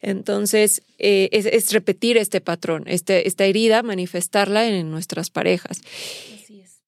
Entonces, 0.00 0.82
eh, 0.98 1.28
es, 1.32 1.72
repetir 1.72 2.16
este 2.16 2.40
patrón, 2.40 2.84
este, 2.86 3.26
esta 3.26 3.44
herida, 3.46 3.82
manifestarla 3.82 4.68
en 4.68 4.92
nuestras 4.92 5.30
parejas. 5.30 5.80
Así 6.32 6.60
es. 6.60 6.82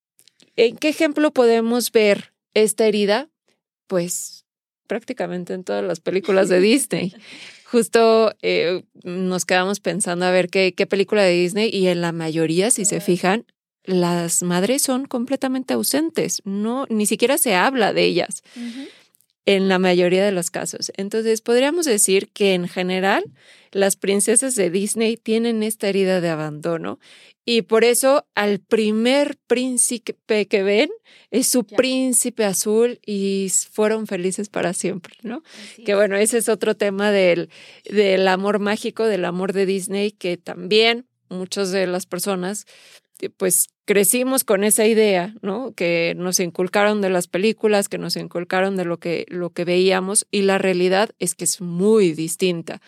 ¿En 0.54 0.76
qué 0.76 0.90
ejemplo 0.90 1.32
podemos 1.32 1.90
ver 1.90 2.32
esta 2.54 2.86
herida? 2.86 3.28
Pues 3.88 4.44
prácticamente 4.86 5.54
en 5.54 5.64
todas 5.64 5.84
las 5.84 5.98
películas 5.98 6.48
de 6.48 6.60
Disney. 6.60 7.12
Justo 7.64 8.32
eh, 8.42 8.84
nos 9.02 9.44
quedamos 9.44 9.80
pensando 9.80 10.24
a 10.24 10.30
ver 10.30 10.48
qué, 10.48 10.72
qué 10.72 10.86
película 10.86 11.24
de 11.24 11.32
Disney 11.32 11.68
y 11.72 11.88
en 11.88 12.00
la 12.00 12.12
mayoría, 12.12 12.70
si 12.70 12.84
se 12.84 13.00
fijan, 13.00 13.44
las 13.86 14.42
madres 14.42 14.82
son 14.82 15.06
completamente 15.06 15.74
ausentes, 15.74 16.42
no, 16.44 16.86
ni 16.88 17.06
siquiera 17.06 17.38
se 17.38 17.54
habla 17.54 17.92
de 17.92 18.04
ellas 18.04 18.42
en 19.46 19.68
la 19.68 19.78
mayoría 19.78 20.24
de 20.24 20.32
los 20.32 20.50
casos. 20.50 20.92
Entonces, 20.96 21.40
podríamos 21.40 21.86
decir 21.86 22.28
que 22.32 22.54
en 22.54 22.68
general 22.68 23.24
las 23.70 23.96
princesas 23.96 24.56
de 24.56 24.70
Disney 24.70 25.16
tienen 25.16 25.62
esta 25.62 25.88
herida 25.88 26.20
de 26.20 26.28
abandono 26.28 26.98
y 27.44 27.62
por 27.62 27.84
eso 27.84 28.26
al 28.34 28.58
primer 28.58 29.36
príncipe 29.46 30.46
que 30.46 30.62
ven 30.64 30.90
es 31.30 31.46
su 31.46 31.64
príncipe 31.64 32.44
azul 32.44 32.98
y 33.06 33.52
fueron 33.70 34.08
felices 34.08 34.48
para 34.48 34.72
siempre, 34.72 35.14
¿no? 35.22 35.42
que 35.84 35.94
bueno, 35.94 36.16
ese 36.16 36.38
es 36.38 36.48
otro 36.48 36.76
tema 36.76 37.12
del, 37.12 37.48
del 37.84 38.26
amor 38.26 38.58
mágico, 38.58 39.04
del 39.04 39.24
amor 39.24 39.52
de 39.52 39.64
Disney, 39.64 40.10
que 40.10 40.36
también 40.36 41.06
muchas 41.28 41.70
de 41.70 41.86
las 41.86 42.06
personas 42.06 42.66
pues 43.36 43.68
crecimos 43.86 44.44
con 44.44 44.64
esa 44.64 44.84
idea, 44.84 45.34
¿no? 45.40 45.72
Que 45.72 46.14
nos 46.18 46.40
inculcaron 46.40 47.00
de 47.00 47.08
las 47.08 47.28
películas, 47.28 47.88
que 47.88 47.98
nos 47.98 48.16
inculcaron 48.16 48.76
de 48.76 48.84
lo 48.84 48.98
que, 48.98 49.24
lo 49.28 49.50
que 49.50 49.64
veíamos 49.64 50.26
y 50.30 50.42
la 50.42 50.58
realidad 50.58 51.10
es 51.18 51.34
que 51.34 51.44
es 51.44 51.60
muy 51.62 52.12
distinta. 52.12 52.82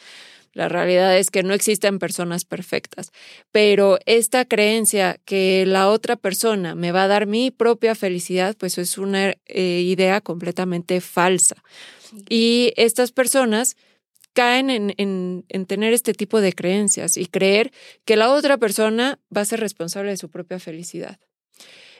La 0.55 0.69
realidad 0.69 1.17
es 1.17 1.31
que 1.31 1.45
no 1.45 1.55
existen 1.55 2.00
personas 2.00 2.45
perfectas, 2.45 3.12
pero 3.52 3.99
esta 4.07 4.45
creencia 4.45 5.21
que 5.25 5.64
la 5.67 5.88
otra 5.88 6.17
persona 6.17 6.75
me 6.75 6.90
va 6.90 7.05
a 7.05 7.09
dar 7.09 7.26
mi 7.26 7.52
propia 7.52 7.95
felicidad, 7.95 8.57
pues 8.59 8.76
es 8.76 8.99
una 8.99 9.37
eh, 9.47 9.83
idea 9.85 10.21
completamente 10.21 11.00
falsa. 11.00 11.62
Y 12.28 12.73
estas 12.76 13.12
personas 13.12 13.76
caen 14.38 14.95
en, 14.97 15.66
tener 15.66 15.92
este 15.92 16.14
tipo 16.14 16.40
de 16.40 16.52
creencias 16.52 17.16
y 17.16 17.26
creer 17.26 17.73
que 18.04 18.14
la 18.14 18.30
otra 18.30 18.57
persona 18.57 19.18
va 19.37 19.40
a 19.40 19.45
ser 19.45 19.59
responsable 19.59 20.12
de 20.12 20.16
su 20.16 20.30
propia 20.30 20.61
felicidad. 20.61 21.18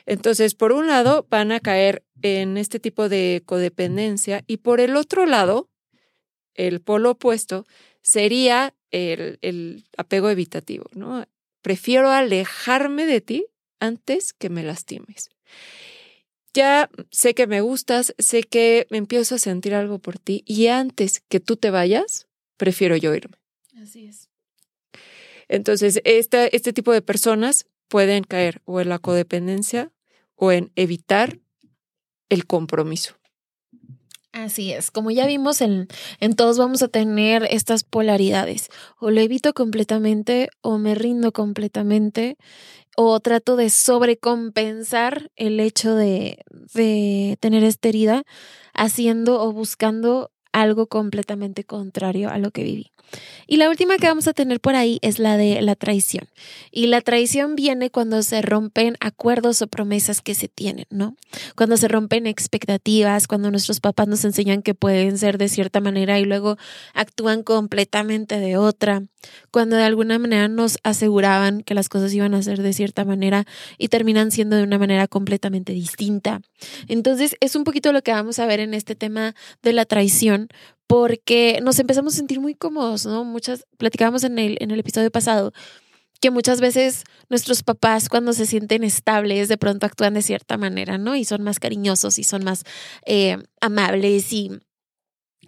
Entonces, 0.05 0.55
por 0.55 0.71
un 0.71 0.87
lado, 0.87 1.27
van 1.29 1.51
a 1.51 1.59
caer 1.59 2.05
en 2.21 2.57
este 2.57 2.79
tipo 2.79 3.09
de 3.09 3.43
codependencia 3.45 4.45
y 4.47 4.55
por 4.55 4.79
el 4.79 4.95
otro 4.95 5.25
lado, 5.25 5.69
el 6.53 6.79
polo 6.79 7.11
opuesto 7.11 7.65
sería 8.01 8.73
el, 8.89 9.37
el 9.41 9.83
apego 9.97 10.29
evitativo, 10.29 10.85
¿no? 10.93 11.25
Prefiero 11.61 12.09
alejarme 12.09 13.05
de 13.05 13.19
ti 13.19 13.47
antes 13.81 14.31
que 14.31 14.49
me 14.49 14.63
lastimes. 14.63 15.29
Ya 16.53 16.89
sé 17.11 17.33
que 17.33 17.47
me 17.47 17.59
gustas, 17.59 18.15
sé 18.17 18.43
que 18.43 18.87
me 18.91 18.97
empiezo 18.97 19.35
a 19.35 19.39
sentir 19.39 19.75
algo 19.75 19.99
por 19.99 20.19
ti 20.19 20.41
y 20.45 20.67
antes 20.67 21.19
que 21.27 21.41
tú 21.41 21.57
te 21.57 21.69
vayas, 21.69 22.28
prefiero 22.59 22.95
yo 22.95 23.15
irme. 23.15 23.37
Así 23.81 24.05
es. 24.05 24.29
Entonces, 25.47 25.99
este 26.03 26.73
tipo 26.73 26.91
de 26.91 27.01
personas 27.01 27.65
pueden 27.87 28.23
caer 28.23 28.61
o 28.65 28.79
en 28.79 28.89
la 28.89 28.99
codependencia 28.99 29.91
o 30.35 30.51
en 30.51 30.71
evitar 30.75 31.39
el 32.29 32.45
compromiso. 32.45 33.15
Así 34.31 34.71
es, 34.71 34.91
como 34.91 35.09
ya 35.09 35.25
vimos, 35.25 35.59
en, 35.59 35.87
en, 36.19 36.35
todos 36.35 36.59
vamos 36.59 36.83
a 36.83 36.87
tener 36.87 37.47
estas 37.49 37.83
polaridades. 37.83 38.69
O 38.99 39.09
lo 39.09 39.21
evito 39.21 39.53
completamente, 39.53 40.49
o 40.61 40.77
me 40.77 40.93
rindo 40.93 41.31
completamente, 41.31 42.37
o 42.95 43.19
trato 43.21 43.55
de 43.55 43.71
sobrecompensar 43.71 45.31
el 45.35 45.59
hecho 45.59 45.95
de, 45.95 46.43
de 46.73 47.37
tener 47.39 47.63
esta 47.63 47.89
herida, 47.89 48.23
haciendo 48.75 49.41
o 49.41 49.51
buscando 49.51 50.29
algo 50.51 50.87
completamente 50.87 51.63
contrario 51.63 52.29
a 52.29 52.37
lo 52.37 52.51
que 52.51 52.63
viví. 52.63 52.91
Y 53.47 53.57
la 53.57 53.69
última 53.69 53.97
que 53.97 54.07
vamos 54.07 54.27
a 54.27 54.33
tener 54.33 54.59
por 54.59 54.75
ahí 54.75 54.99
es 55.01 55.19
la 55.19 55.37
de 55.37 55.61
la 55.61 55.75
traición. 55.75 56.27
Y 56.71 56.87
la 56.87 57.01
traición 57.01 57.55
viene 57.55 57.89
cuando 57.89 58.21
se 58.21 58.41
rompen 58.41 58.95
acuerdos 58.99 59.61
o 59.61 59.67
promesas 59.67 60.21
que 60.21 60.35
se 60.35 60.47
tienen, 60.47 60.85
¿no? 60.89 61.15
Cuando 61.55 61.77
se 61.77 61.87
rompen 61.87 62.27
expectativas, 62.27 63.27
cuando 63.27 63.49
nuestros 63.49 63.79
papás 63.79 64.07
nos 64.07 64.23
enseñan 64.25 64.61
que 64.61 64.75
pueden 64.75 65.17
ser 65.17 65.37
de 65.37 65.49
cierta 65.49 65.81
manera 65.81 66.19
y 66.19 66.25
luego 66.25 66.57
actúan 66.93 67.41
completamente 67.43 68.39
de 68.39 68.57
otra. 68.57 69.03
Cuando 69.51 69.75
de 69.75 69.83
alguna 69.83 70.19
manera 70.19 70.47
nos 70.47 70.77
aseguraban 70.83 71.61
que 71.61 71.73
las 71.73 71.89
cosas 71.89 72.13
iban 72.13 72.33
a 72.33 72.41
ser 72.41 72.61
de 72.61 72.73
cierta 72.73 73.05
manera 73.05 73.45
y 73.77 73.89
terminan 73.89 74.31
siendo 74.31 74.55
de 74.55 74.63
una 74.63 74.77
manera 74.77 75.07
completamente 75.07 75.73
distinta. 75.73 76.41
Entonces, 76.87 77.35
es 77.39 77.55
un 77.55 77.63
poquito 77.63 77.91
lo 77.91 78.01
que 78.01 78.11
vamos 78.11 78.39
a 78.39 78.45
ver 78.45 78.59
en 78.59 78.73
este 78.73 78.95
tema 78.95 79.35
de 79.61 79.73
la 79.73 79.85
traición, 79.85 80.49
porque 80.87 81.59
nos 81.61 81.79
empezamos 81.79 82.13
a 82.13 82.17
sentir 82.17 82.39
muy 82.39 82.55
cómodos, 82.55 83.05
¿no? 83.05 83.23
Muchas, 83.23 83.65
platicábamos 83.77 84.23
en 84.23 84.39
el, 84.39 84.57
en 84.59 84.71
el 84.71 84.79
episodio 84.79 85.11
pasado 85.11 85.53
que 86.19 86.31
muchas 86.31 86.59
veces 86.59 87.03
nuestros 87.29 87.63
papás 87.63 88.09
cuando 88.09 88.33
se 88.33 88.45
sienten 88.45 88.83
estables 88.83 89.47
de 89.47 89.57
pronto 89.57 89.85
actúan 89.85 90.13
de 90.13 90.21
cierta 90.21 90.57
manera, 90.57 90.97
¿no? 90.97 91.15
Y 91.15 91.25
son 91.25 91.43
más 91.43 91.59
cariñosos 91.59 92.19
y 92.19 92.23
son 92.23 92.43
más 92.43 92.63
eh, 93.05 93.37
amables 93.61 94.33
y 94.33 94.51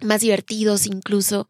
más 0.00 0.20
divertidos 0.22 0.86
incluso 0.86 1.48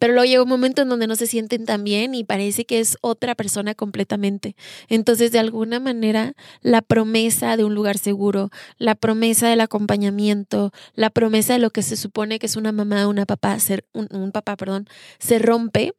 pero 0.00 0.14
luego 0.14 0.24
llega 0.24 0.42
un 0.42 0.48
momento 0.48 0.80
en 0.80 0.88
donde 0.88 1.06
no 1.06 1.14
se 1.14 1.26
sienten 1.26 1.66
tan 1.66 1.84
bien 1.84 2.14
y 2.14 2.24
parece 2.24 2.64
que 2.64 2.80
es 2.80 2.96
otra 3.02 3.34
persona 3.34 3.74
completamente. 3.74 4.56
Entonces, 4.88 5.30
de 5.30 5.38
alguna 5.38 5.78
manera, 5.78 6.32
la 6.62 6.80
promesa 6.80 7.58
de 7.58 7.64
un 7.64 7.74
lugar 7.74 7.98
seguro, 7.98 8.48
la 8.78 8.94
promesa 8.94 9.50
del 9.50 9.60
acompañamiento, 9.60 10.72
la 10.94 11.10
promesa 11.10 11.52
de 11.52 11.58
lo 11.58 11.68
que 11.68 11.82
se 11.82 11.98
supone 11.98 12.38
que 12.38 12.46
es 12.46 12.56
una 12.56 12.72
mamá, 12.72 13.06
una 13.08 13.26
papá, 13.26 13.60
ser, 13.60 13.84
un, 13.92 14.32
papá, 14.32 14.56
perdón, 14.56 14.88
se 15.18 15.38
rompe 15.38 15.92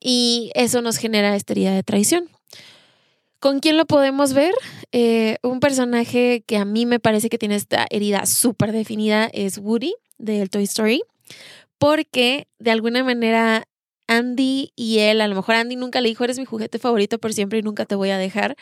y 0.00 0.50
eso 0.54 0.80
nos 0.80 0.96
genera 0.96 1.36
esta 1.36 1.52
herida 1.52 1.74
de 1.74 1.82
traición. 1.82 2.30
¿Con 3.38 3.60
quién 3.60 3.76
lo 3.76 3.84
podemos 3.84 4.32
ver? 4.32 4.54
Eh, 4.92 5.36
un 5.42 5.60
personaje 5.60 6.42
que 6.46 6.56
a 6.56 6.64
mí 6.64 6.86
me 6.86 7.00
parece 7.00 7.28
que 7.28 7.36
tiene 7.36 7.56
esta 7.56 7.86
herida 7.90 8.24
súper 8.24 8.72
definida 8.72 9.28
es 9.30 9.58
Woody 9.58 9.92
del 10.16 10.48
Toy 10.48 10.62
Story 10.62 11.02
porque 11.82 12.46
de 12.60 12.70
alguna 12.70 13.02
manera 13.02 13.64
Andy 14.06 14.70
y 14.76 15.00
él, 15.00 15.20
a 15.20 15.26
lo 15.26 15.34
mejor 15.34 15.56
Andy 15.56 15.74
nunca 15.74 16.00
le 16.00 16.10
dijo, 16.10 16.22
eres 16.22 16.38
mi 16.38 16.44
juguete 16.44 16.78
favorito 16.78 17.18
por 17.18 17.32
siempre 17.32 17.58
y 17.58 17.62
nunca 17.62 17.86
te 17.86 17.96
voy 17.96 18.10
a 18.10 18.18
dejar, 18.18 18.54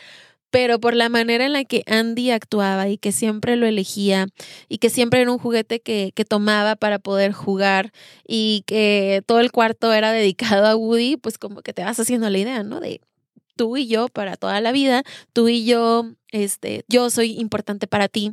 pero 0.48 0.80
por 0.80 0.94
la 0.94 1.10
manera 1.10 1.44
en 1.44 1.52
la 1.52 1.64
que 1.64 1.82
Andy 1.86 2.30
actuaba 2.30 2.88
y 2.88 2.96
que 2.96 3.12
siempre 3.12 3.56
lo 3.56 3.66
elegía 3.66 4.28
y 4.70 4.78
que 4.78 4.88
siempre 4.88 5.20
era 5.20 5.30
un 5.30 5.38
juguete 5.38 5.80
que, 5.80 6.12
que, 6.14 6.24
tomaba 6.24 6.76
para 6.76 6.98
poder 6.98 7.32
jugar 7.32 7.92
y 8.26 8.64
que 8.66 9.22
todo 9.26 9.40
el 9.40 9.52
cuarto 9.52 9.92
era 9.92 10.12
dedicado 10.12 10.66
a 10.66 10.74
Woody, 10.74 11.18
pues 11.18 11.36
como 11.36 11.60
que 11.60 11.74
te 11.74 11.84
vas 11.84 12.00
haciendo 12.00 12.30
la 12.30 12.38
idea, 12.38 12.62
¿no? 12.62 12.80
De 12.80 13.02
tú 13.54 13.76
y 13.76 13.86
yo 13.86 14.08
para 14.08 14.38
toda 14.38 14.62
la 14.62 14.72
vida, 14.72 15.02
tú 15.34 15.48
y 15.48 15.66
yo, 15.66 16.06
este, 16.32 16.86
yo 16.88 17.10
soy 17.10 17.38
importante 17.38 17.86
para 17.86 18.08
ti. 18.08 18.32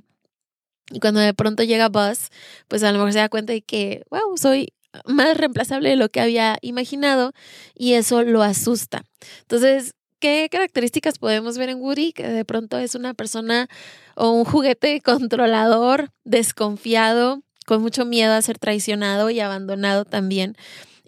Y 0.89 1.01
cuando 1.01 1.19
de 1.19 1.33
pronto 1.33 1.63
llega 1.63 1.89
Buzz, 1.89 2.29
pues 2.69 2.83
a 2.83 2.91
lo 2.93 2.99
mejor 2.99 3.11
se 3.11 3.19
da 3.19 3.27
cuenta 3.27 3.51
de 3.51 3.61
que, 3.61 4.05
wow, 4.09 4.37
soy 4.37 4.69
más 5.05 5.37
reemplazable 5.37 5.89
de 5.89 5.95
lo 5.95 6.09
que 6.09 6.21
había 6.21 6.57
imaginado 6.61 7.33
y 7.75 7.93
eso 7.93 8.23
lo 8.23 8.43
asusta. 8.43 9.03
Entonces, 9.41 9.93
¿qué 10.19 10.47
características 10.51 11.19
podemos 11.19 11.57
ver 11.57 11.69
en 11.69 11.79
Woody? 11.81 12.13
Que 12.13 12.27
de 12.27 12.45
pronto 12.45 12.77
es 12.77 12.95
una 12.95 13.13
persona 13.13 13.67
o 14.15 14.31
un 14.31 14.45
juguete 14.45 15.01
controlador, 15.03 16.11
desconfiado, 16.23 17.41
con 17.65 17.81
mucho 17.81 18.05
miedo 18.05 18.33
a 18.33 18.41
ser 18.41 18.57
traicionado 18.57 19.29
y 19.29 19.39
abandonado 19.41 20.05
también 20.05 20.55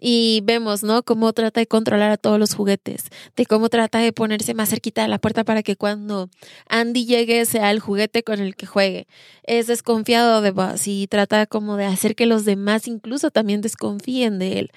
y 0.00 0.40
vemos, 0.44 0.82
¿no? 0.82 1.02
Cómo 1.02 1.32
trata 1.34 1.60
de 1.60 1.66
controlar 1.66 2.10
a 2.10 2.16
todos 2.16 2.38
los 2.38 2.54
juguetes, 2.54 3.04
de 3.36 3.44
cómo 3.46 3.68
trata 3.68 3.98
de 3.98 4.12
ponerse 4.12 4.54
más 4.54 4.70
cerquita 4.70 5.02
de 5.02 5.08
la 5.08 5.18
puerta 5.18 5.44
para 5.44 5.62
que 5.62 5.76
cuando 5.76 6.30
Andy 6.68 7.04
llegue 7.04 7.44
sea 7.44 7.70
el 7.70 7.80
juguete 7.80 8.22
con 8.22 8.40
el 8.40 8.56
que 8.56 8.66
juegue. 8.66 9.06
Es 9.42 9.66
desconfiado 9.66 10.40
de 10.40 10.52
Buzz 10.52 10.86
y 10.86 11.06
trata 11.06 11.46
como 11.46 11.76
de 11.76 11.84
hacer 11.84 12.14
que 12.16 12.26
los 12.26 12.46
demás 12.46 12.88
incluso 12.88 13.30
también 13.30 13.60
desconfíen 13.60 14.38
de 14.38 14.58
él 14.58 14.70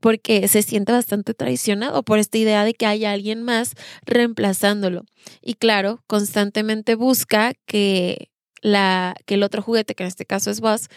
porque 0.00 0.48
se 0.48 0.62
siente 0.62 0.92
bastante 0.92 1.34
traicionado 1.34 2.02
por 2.02 2.18
esta 2.18 2.38
idea 2.38 2.64
de 2.64 2.72
que 2.72 2.86
haya 2.86 3.12
alguien 3.12 3.42
más 3.42 3.74
reemplazándolo. 4.06 5.04
Y 5.42 5.54
claro, 5.54 6.02
constantemente 6.06 6.94
busca 6.94 7.52
que, 7.66 8.30
la, 8.62 9.14
que 9.26 9.34
el 9.34 9.42
otro 9.42 9.60
juguete, 9.60 9.94
que 9.94 10.04
en 10.04 10.08
este 10.08 10.24
caso 10.24 10.50
es 10.50 10.62
Buzz, 10.62 10.88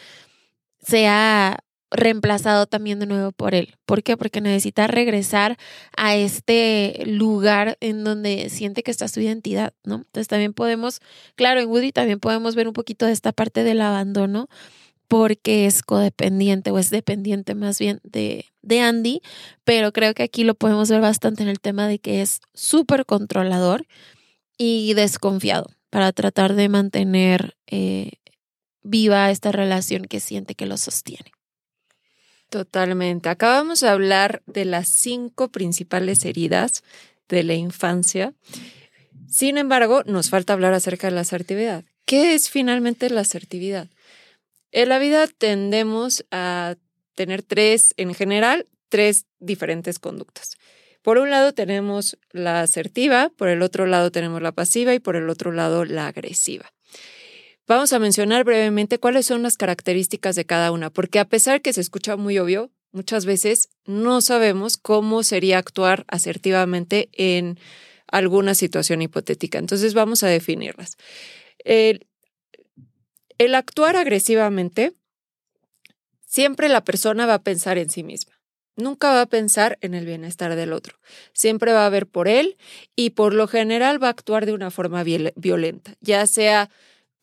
sea 0.80 1.60
reemplazado 1.94 2.66
también 2.66 3.00
de 3.00 3.06
nuevo 3.06 3.32
por 3.32 3.56
él. 3.56 3.76
¿Por 3.86 4.04
qué? 4.04 4.18
Porque 4.18 4.42
necesita 4.42 4.88
regresar 4.88 5.58
a 5.96 6.16
este 6.16 7.04
lugar 7.06 7.78
en 7.80 8.04
donde 8.04 8.50
siente 8.50 8.84
que 8.84 8.92
está 8.92 9.08
su 9.08 9.22
identidad, 9.22 9.74
¿no? 9.84 9.98
Entonces 9.98 10.28
también 10.28 10.54
podemos, 10.54 11.00
claro, 11.36 11.62
en 11.62 11.70
Woody 11.70 11.92
también 11.92 12.20
podemos 12.20 12.56
ver 12.56 12.68
un 12.68 12.74
poquito 12.74 13.06
de 13.06 13.12
esta 13.12 13.32
parte 13.32 13.64
del 13.64 13.82
abandono 13.82 14.50
porque 15.08 15.68
es 15.68 15.84
codependiente 15.84 16.72
o 16.72 16.80
es 16.80 16.90
dependiente 16.90 17.54
más 17.54 17.78
bien 17.78 18.00
de, 18.04 18.46
de 18.64 18.80
Andy, 18.82 19.22
pero 19.64 19.92
creo 19.92 20.16
que 20.16 20.24
aquí 20.24 20.44
lo 20.44 20.56
podemos 20.56 20.90
ver 20.90 21.02
bastante 21.02 21.44
en 21.44 21.50
el 21.50 21.60
tema 21.60 21.88
de 21.88 22.00
que 22.00 22.22
es 22.22 22.42
súper 22.56 23.06
controlador 23.06 23.86
y 24.58 24.94
desconfiado 24.96 25.68
para 25.92 26.12
tratar 26.14 26.56
de 26.56 26.70
mantener 26.70 27.56
eh, 27.68 28.14
viva 28.82 29.30
esta 29.30 29.52
relación 29.52 30.06
que 30.06 30.20
siente 30.20 30.56
que 30.56 30.66
lo 30.66 30.78
sostiene. 30.78 31.33
Totalmente. 32.54 33.30
Acabamos 33.30 33.80
de 33.80 33.90
hablar 33.90 34.44
de 34.46 34.64
las 34.64 34.88
cinco 34.88 35.50
principales 35.50 36.24
heridas 36.24 36.84
de 37.28 37.42
la 37.42 37.56
infancia. 37.56 38.36
Sin 39.28 39.58
embargo, 39.58 40.04
nos 40.06 40.30
falta 40.30 40.54
hablar 40.54 40.72
acerca 40.76 41.08
de 41.08 41.16
la 41.16 41.22
asertividad. 41.22 41.84
¿Qué 42.06 42.36
es 42.36 42.52
finalmente 42.52 43.10
la 43.10 43.22
asertividad? 43.22 43.88
En 44.72 44.90
la 44.90 45.00
vida 45.00 45.26
tendemos 45.26 46.26
a 46.30 46.76
tener 47.16 47.42
tres, 47.42 47.96
en 47.98 48.14
general, 48.14 48.68
tres 48.88 49.26
diferentes 49.40 49.98
conductas. 49.98 50.56
Por 51.02 51.18
un 51.18 51.32
lado 51.32 51.56
tenemos 51.56 52.20
la 52.34 52.62
asertiva, 52.62 53.32
por 53.36 53.48
el 53.48 53.64
otro 53.64 53.88
lado 53.88 54.12
tenemos 54.12 54.44
la 54.44 54.52
pasiva 54.52 54.94
y 54.94 55.00
por 55.00 55.16
el 55.16 55.28
otro 55.28 55.52
lado 55.52 55.86
la 55.86 56.06
agresiva. 56.06 56.72
Vamos 57.66 57.94
a 57.94 58.00
mencionar 58.00 58.44
brevemente 58.44 59.00
cuáles 59.00 59.26
son 59.26 59.42
las 59.42 59.56
características 59.56 60.36
de 60.36 60.46
cada 60.46 60.72
una, 60.72 60.90
porque 60.90 61.20
a 61.20 61.30
pesar 61.30 61.62
que 61.62 61.72
se 61.72 61.80
escucha 61.80 62.18
muy 62.18 62.38
obvio, 62.38 62.72
muchas 62.92 63.26
veces 63.26 63.70
no 63.86 64.20
sabemos 64.20 64.76
cómo 64.76 65.24
sería 65.24 65.60
actuar 65.60 66.04
asertivamente 66.10 67.10
en 67.14 67.58
alguna 68.08 68.54
situación 68.54 69.02
hipotética. 69.02 69.60
Entonces 69.60 69.94
vamos 69.94 70.24
a 70.24 70.28
definirlas. 70.28 70.98
El, 71.60 72.06
el 73.38 73.56
actuar 73.56 73.96
agresivamente, 73.96 74.94
siempre 76.26 76.68
la 76.68 76.84
persona 76.84 77.26
va 77.26 77.36
a 77.36 77.44
pensar 77.44 77.78
en 77.78 77.90
sí 77.90 78.04
misma. 78.04 78.34
Nunca 78.76 79.14
va 79.14 79.22
a 79.22 79.26
pensar 79.28 79.78
en 79.82 79.94
el 79.94 80.06
bienestar 80.06 80.56
del 80.56 80.74
otro. 80.74 80.98
Siempre 81.32 81.72
va 81.72 81.86
a 81.86 81.90
ver 81.90 82.08
por 82.08 82.28
él 82.28 82.58
y 82.96 83.12
por 83.12 83.34
lo 83.34 83.48
general 83.48 84.04
va 84.04 84.08
a 84.08 84.12
actuar 84.12 84.46
de 84.46 84.54
una 84.54 84.70
forma 84.70 85.04
violenta, 85.04 85.96
ya 86.02 86.28
sea 86.28 86.70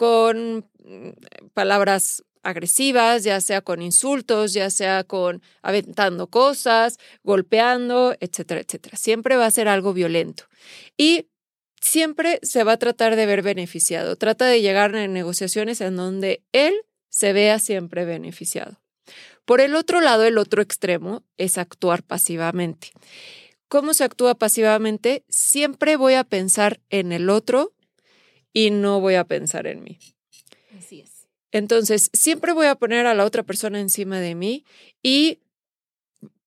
con 0.00 0.64
mm, 0.82 1.10
palabras 1.52 2.24
agresivas, 2.42 3.22
ya 3.22 3.38
sea 3.42 3.60
con 3.60 3.82
insultos, 3.82 4.54
ya 4.54 4.70
sea 4.70 5.04
con 5.04 5.42
aventando 5.60 6.28
cosas, 6.28 6.96
golpeando, 7.22 8.16
etcétera, 8.18 8.62
etcétera. 8.62 8.96
Siempre 8.96 9.36
va 9.36 9.44
a 9.44 9.50
ser 9.50 9.68
algo 9.68 9.92
violento. 9.92 10.44
Y 10.96 11.28
siempre 11.82 12.38
se 12.40 12.64
va 12.64 12.72
a 12.72 12.78
tratar 12.78 13.14
de 13.14 13.26
ver 13.26 13.42
beneficiado. 13.42 14.16
Trata 14.16 14.46
de 14.46 14.62
llegar 14.62 14.96
a 14.96 15.06
negociaciones 15.06 15.82
en 15.82 15.96
donde 15.96 16.42
él 16.52 16.72
se 17.10 17.34
vea 17.34 17.58
siempre 17.58 18.06
beneficiado. 18.06 18.80
Por 19.44 19.60
el 19.60 19.74
otro 19.74 20.00
lado, 20.00 20.24
el 20.24 20.38
otro 20.38 20.62
extremo 20.62 21.24
es 21.36 21.58
actuar 21.58 22.04
pasivamente. 22.04 22.90
¿Cómo 23.68 23.92
se 23.92 24.04
actúa 24.04 24.34
pasivamente? 24.34 25.26
Siempre 25.28 25.96
voy 25.96 26.14
a 26.14 26.24
pensar 26.24 26.80
en 26.88 27.12
el 27.12 27.28
otro 27.28 27.74
y 28.52 28.70
no 28.70 29.00
voy 29.00 29.14
a 29.14 29.24
pensar 29.24 29.66
en 29.66 29.82
mí. 29.82 29.98
Así 30.78 31.00
es. 31.00 31.28
Entonces, 31.52 32.10
siempre 32.12 32.52
voy 32.52 32.66
a 32.66 32.76
poner 32.76 33.06
a 33.06 33.14
la 33.14 33.24
otra 33.24 33.42
persona 33.42 33.80
encima 33.80 34.20
de 34.20 34.34
mí 34.34 34.64
y 35.02 35.40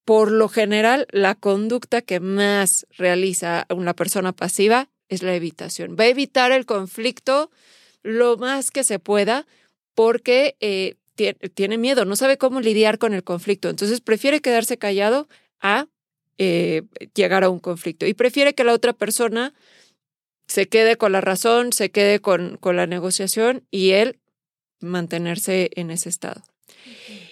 por 0.06 0.32
lo 0.32 0.50
general 0.50 1.08
la 1.12 1.36
conducta 1.36 2.02
que 2.02 2.20
más 2.20 2.86
realiza 2.98 3.66
una 3.70 3.94
persona 3.94 4.34
pasiva 4.34 4.89
es 5.10 5.24
la 5.24 5.36
evitación. 5.36 5.96
Va 6.00 6.06
a 6.06 6.08
evitar 6.08 6.52
el 6.52 6.66
conflicto 6.66 7.52
lo 8.02 8.38
más 8.38 8.72
que 8.72 8.84
se 8.84 9.00
pueda 9.00 9.46
porque 9.96 10.56
eh, 10.60 10.96
tiene 11.54 11.78
miedo, 11.78 12.06
no 12.06 12.16
sabe 12.16 12.38
cómo 12.38 12.60
lidiar 12.60 12.98
con 12.98 13.13
el 13.13 13.24
conflicto. 13.24 13.70
Entonces 13.70 14.02
prefiere 14.02 14.42
quedarse 14.42 14.78
callado 14.78 15.28
a 15.60 15.88
eh, 16.38 16.84
llegar 17.13 17.44
a 17.44 17.50
un 17.50 17.60
conflicto 17.60 18.06
y 18.06 18.13
prefiere 18.13 18.56
que 18.56 18.63
la 18.63 18.74
otra 18.74 18.94
persona 18.94 19.54
se 20.47 20.67
quede 20.67 20.97
con 20.97 21.12
la 21.12 21.21
razón, 21.21 21.73
se 21.73 21.91
quede 21.91 22.19
con, 22.19 22.58
con 22.58 22.75
la 22.75 22.88
negociación 22.88 23.67
y 23.71 23.91
él 23.91 24.19
mantenerse 24.79 25.71
en 25.75 25.91
ese 25.91 26.10
estado. 26.10 26.43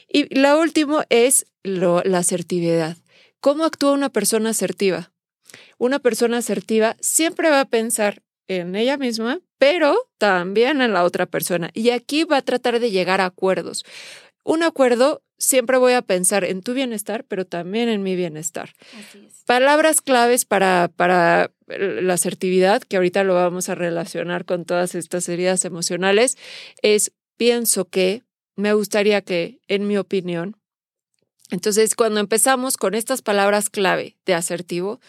Y 0.08 0.34
la 0.34 0.58
última 0.58 1.06
es 1.10 1.46
lo, 1.64 2.02
la 2.04 2.20
asertividad. 2.20 2.98
¿Cómo 3.40 3.64
actúa 3.64 3.94
una 3.94 4.10
persona 4.10 4.50
asertiva? 4.50 5.12
Una 5.78 6.00
persona 6.00 6.38
asertiva 6.38 6.98
siempre 7.00 7.50
va 7.50 7.62
a 7.62 7.70
pensar 7.70 8.22
en 8.48 8.76
ella 8.76 8.98
misma, 8.98 9.40
pero 9.58 10.10
también 10.18 10.82
en 10.82 10.94
la 10.94 11.04
otra 11.04 11.26
persona. 11.26 11.70
Y 11.74 11.92
aquí 11.92 12.24
va 12.24 12.38
a 12.38 12.42
tratar 12.42 12.80
de 12.80 12.92
llegar 12.92 13.22
a 13.22 13.26
acuerdos. 13.26 13.86
Un 14.44 14.64
acuerdo 14.64 15.22
siempre 15.38 15.78
voy 15.78 15.94
a 15.94 16.02
pensar 16.02 16.44
en 16.44 16.62
tu 16.62 16.74
bienestar, 16.74 17.26
pero 17.28 17.46
también 17.46 17.90
en 17.90 18.04
mi 18.04 18.16
bienestar. 18.16 18.74
Palabras 19.46 20.02
claves 20.02 20.46
para, 20.46 20.92
para 20.96 21.52
la 21.68 22.14
asertividad, 22.14 22.82
que 22.84 22.98
ahorita 22.98 23.24
lo 23.24 23.34
vamos 23.34 23.70
a 23.70 23.76
relacionar 23.76 24.46
con 24.46 24.66
todas 24.66 24.96
estas 24.96 25.28
heridas 25.30 25.66
emocionales, 25.66 26.38
es 26.82 27.12
pienso 27.38 27.86
que, 27.86 28.24
me 28.56 28.74
gustaría 28.74 29.22
que, 29.22 29.60
en 29.68 29.88
mi 29.88 29.98
opinión. 29.98 30.58
Entonces, 31.50 31.96
cuando 31.96 32.20
empezamos 32.20 32.78
con 32.78 32.94
estas 32.94 33.22
palabras 33.22 33.70
clave 33.70 34.18
de 34.26 34.36
asertivo, 34.36 35.00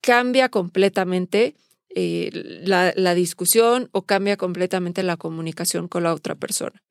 cambia 0.00 0.48
completamente 0.48 1.54
eh, 1.94 2.30
la, 2.64 2.92
la 2.96 3.14
discusión 3.14 3.88
o 3.92 4.02
cambia 4.02 4.36
completamente 4.36 5.02
la 5.02 5.16
comunicación 5.16 5.88
con 5.88 6.04
la 6.04 6.14
otra 6.14 6.34
persona. 6.34 6.82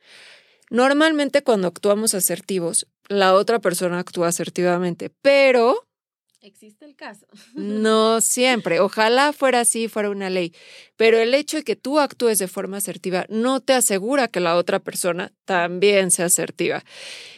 Normalmente 0.69 1.43
cuando 1.43 1.67
actuamos 1.67 2.13
asertivos, 2.13 2.87
la 3.07 3.33
otra 3.33 3.59
persona 3.59 3.99
actúa 3.99 4.27
asertivamente, 4.27 5.11
pero... 5.21 5.83
Existe 6.41 6.85
el 6.85 6.95
caso. 6.95 7.25
No 7.55 8.21
siempre. 8.21 8.79
Ojalá 8.79 9.33
fuera 9.33 9.61
así, 9.61 9.87
fuera 9.87 10.09
una 10.09 10.29
ley. 10.29 10.53
Pero 10.95 11.17
el 11.17 11.33
hecho 11.33 11.57
de 11.57 11.63
que 11.63 11.75
tú 11.75 11.99
actúes 11.99 12.37
de 12.37 12.47
forma 12.47 12.77
asertiva 12.77 13.25
no 13.27 13.59
te 13.59 13.73
asegura 13.73 14.27
que 14.27 14.39
la 14.39 14.55
otra 14.55 14.79
persona 14.79 15.33
también 15.45 16.11
sea 16.11 16.25
asertiva. 16.25 16.83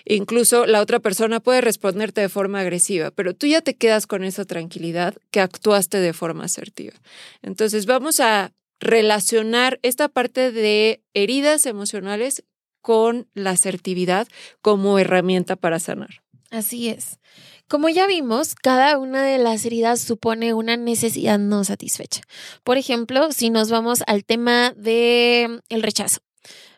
Incluso 0.05 0.65
la 0.65 0.81
otra 0.81 0.99
persona 0.99 1.39
puede 1.39 1.61
responderte 1.61 2.21
de 2.21 2.29
forma 2.29 2.59
agresiva, 2.59 3.09
pero 3.11 3.33
tú 3.33 3.47
ya 3.47 3.61
te 3.61 3.75
quedas 3.75 4.05
con 4.05 4.23
esa 4.23 4.45
tranquilidad 4.45 5.15
que 5.31 5.39
actuaste 5.39 5.99
de 5.99 6.13
forma 6.13 6.45
asertiva. 6.45 6.93
Entonces 7.41 7.85
vamos 7.85 8.19
a 8.19 8.51
relacionar 8.79 9.79
esta 9.81 10.07
parte 10.07 10.51
de 10.51 11.01
heridas 11.13 11.65
emocionales 11.65 12.43
con 12.81 13.27
la 13.33 13.51
asertividad 13.51 14.27
como 14.61 14.99
herramienta 14.99 15.55
para 15.55 15.79
sanar. 15.79 16.21
Así 16.51 16.89
es. 16.89 17.19
Como 17.67 17.89
ya 17.89 18.07
vimos, 18.07 18.55
cada 18.55 18.97
una 18.97 19.23
de 19.23 19.37
las 19.37 19.63
heridas 19.63 20.01
supone 20.01 20.55
una 20.55 20.75
necesidad 20.75 21.37
no 21.37 21.63
satisfecha. 21.63 22.21
Por 22.63 22.77
ejemplo, 22.77 23.31
si 23.31 23.51
nos 23.51 23.69
vamos 23.69 24.03
al 24.07 24.25
tema 24.25 24.73
de 24.75 25.61
el 25.69 25.83
rechazo, 25.83 26.21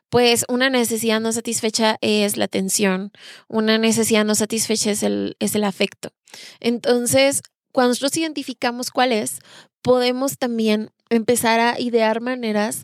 pues 0.10 0.44
una 0.50 0.70
necesidad 0.70 1.22
no 1.22 1.32
satisfecha 1.32 1.98
es 2.02 2.36
la 2.36 2.44
atención, 2.46 3.14
una 3.48 3.78
necesidad 3.78 4.26
no 4.26 4.36
satisfecha 4.36 4.92
es 4.92 5.04
el, 5.04 5.38
es 5.40 5.56
el 5.56 5.64
afecto. 5.64 6.12
Entonces, 6.60 7.42
cuando 7.72 7.92
nosotros 7.92 8.18
identificamos 8.18 8.92
cuál 8.92 9.14
es, 9.14 9.40
podemos 9.82 10.38
también 10.38 10.92
empezar 11.10 11.62
a 11.62 11.80
idear 11.80 12.20
maneras 12.20 12.84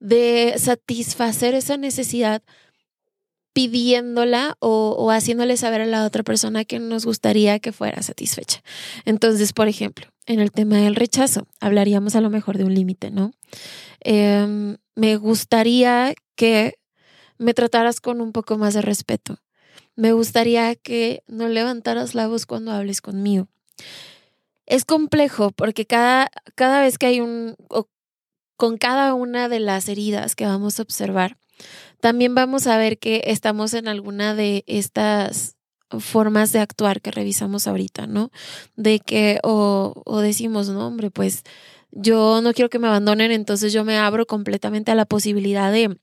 de 0.00 0.54
satisfacer 0.58 1.54
esa 1.54 1.76
necesidad 1.76 2.42
pidiéndola 3.56 4.58
o, 4.60 5.10
haciéndole 5.10 5.56
saber 5.56 5.80
a 5.80 5.86
la 5.86 6.04
otra 6.04 6.22
persona 6.22 6.66
que 6.66 6.78
nos 6.78 7.06
gustaría 7.06 7.58
que 7.58 7.72
fuera 7.72 8.02
satisfecha. 8.02 8.60
Entonces, 9.06 9.54
por 9.54 9.66
ejemplo, 9.66 10.08
en 10.26 10.40
el 10.40 10.52
tema 10.52 10.76
del 10.76 10.94
rechazo, 10.94 11.46
hablaríamos 11.58 12.14
a 12.16 12.20
lo 12.20 12.28
mejor 12.28 12.58
de 12.58 12.64
un 12.64 12.74
límite, 12.74 13.10
¿no? 13.10 13.32
Em, 14.00 14.76
me 14.94 15.16
gustaría 15.16 16.12
que 16.34 16.74
me 17.38 17.54
trataras 17.54 18.00
con 18.00 18.20
un 18.20 18.32
poco 18.32 18.58
más 18.58 18.74
de 18.74 18.82
respeto. 18.82 19.38
Me 19.94 20.12
gustaría 20.12 20.74
que 20.74 21.22
no 21.26 21.48
levantaras 21.48 22.14
la 22.14 22.26
voz 22.26 22.44
cuando 22.44 22.72
hables 22.72 23.00
conmigo. 23.00 23.48
Es 24.66 24.84
complejo 24.84 25.50
porque 25.50 25.86
cada, 25.86 26.30
cada 26.56 26.82
vez 26.82 26.98
que 26.98 27.06
hay 27.06 27.20
un, 27.20 27.56
con 28.56 28.78
cada 28.78 29.14
una 29.14 29.48
de 29.48 29.60
las 29.60 29.88
heridas 29.88 30.34
que 30.34 30.46
vamos 30.46 30.78
a 30.78 30.82
observar, 30.82 31.38
también 32.00 32.34
vamos 32.34 32.66
a 32.66 32.76
ver 32.76 32.98
que 32.98 33.22
estamos 33.26 33.74
en 33.74 33.88
alguna 33.88 34.34
de 34.34 34.64
estas 34.66 35.56
formas 36.00 36.52
de 36.52 36.58
actuar 36.58 37.00
que 37.00 37.10
revisamos 37.10 37.66
ahorita, 37.66 38.06
¿no? 38.06 38.30
De 38.74 38.98
que 38.98 39.38
o, 39.42 40.20
decimos, 40.20 40.68
no, 40.68 40.86
hombre, 40.86 41.10
pues 41.10 41.42
yo 41.92 42.40
no 42.42 42.52
quiero 42.52 42.68
que 42.68 42.78
me 42.78 42.88
abandonen, 42.88 43.30
entonces 43.30 43.72
yo 43.72 43.84
me 43.84 43.96
abro 43.96 44.26
completamente 44.26 44.90
a 44.90 44.94
la 44.94 45.06
posibilidad 45.06 45.72
de, 45.72 45.96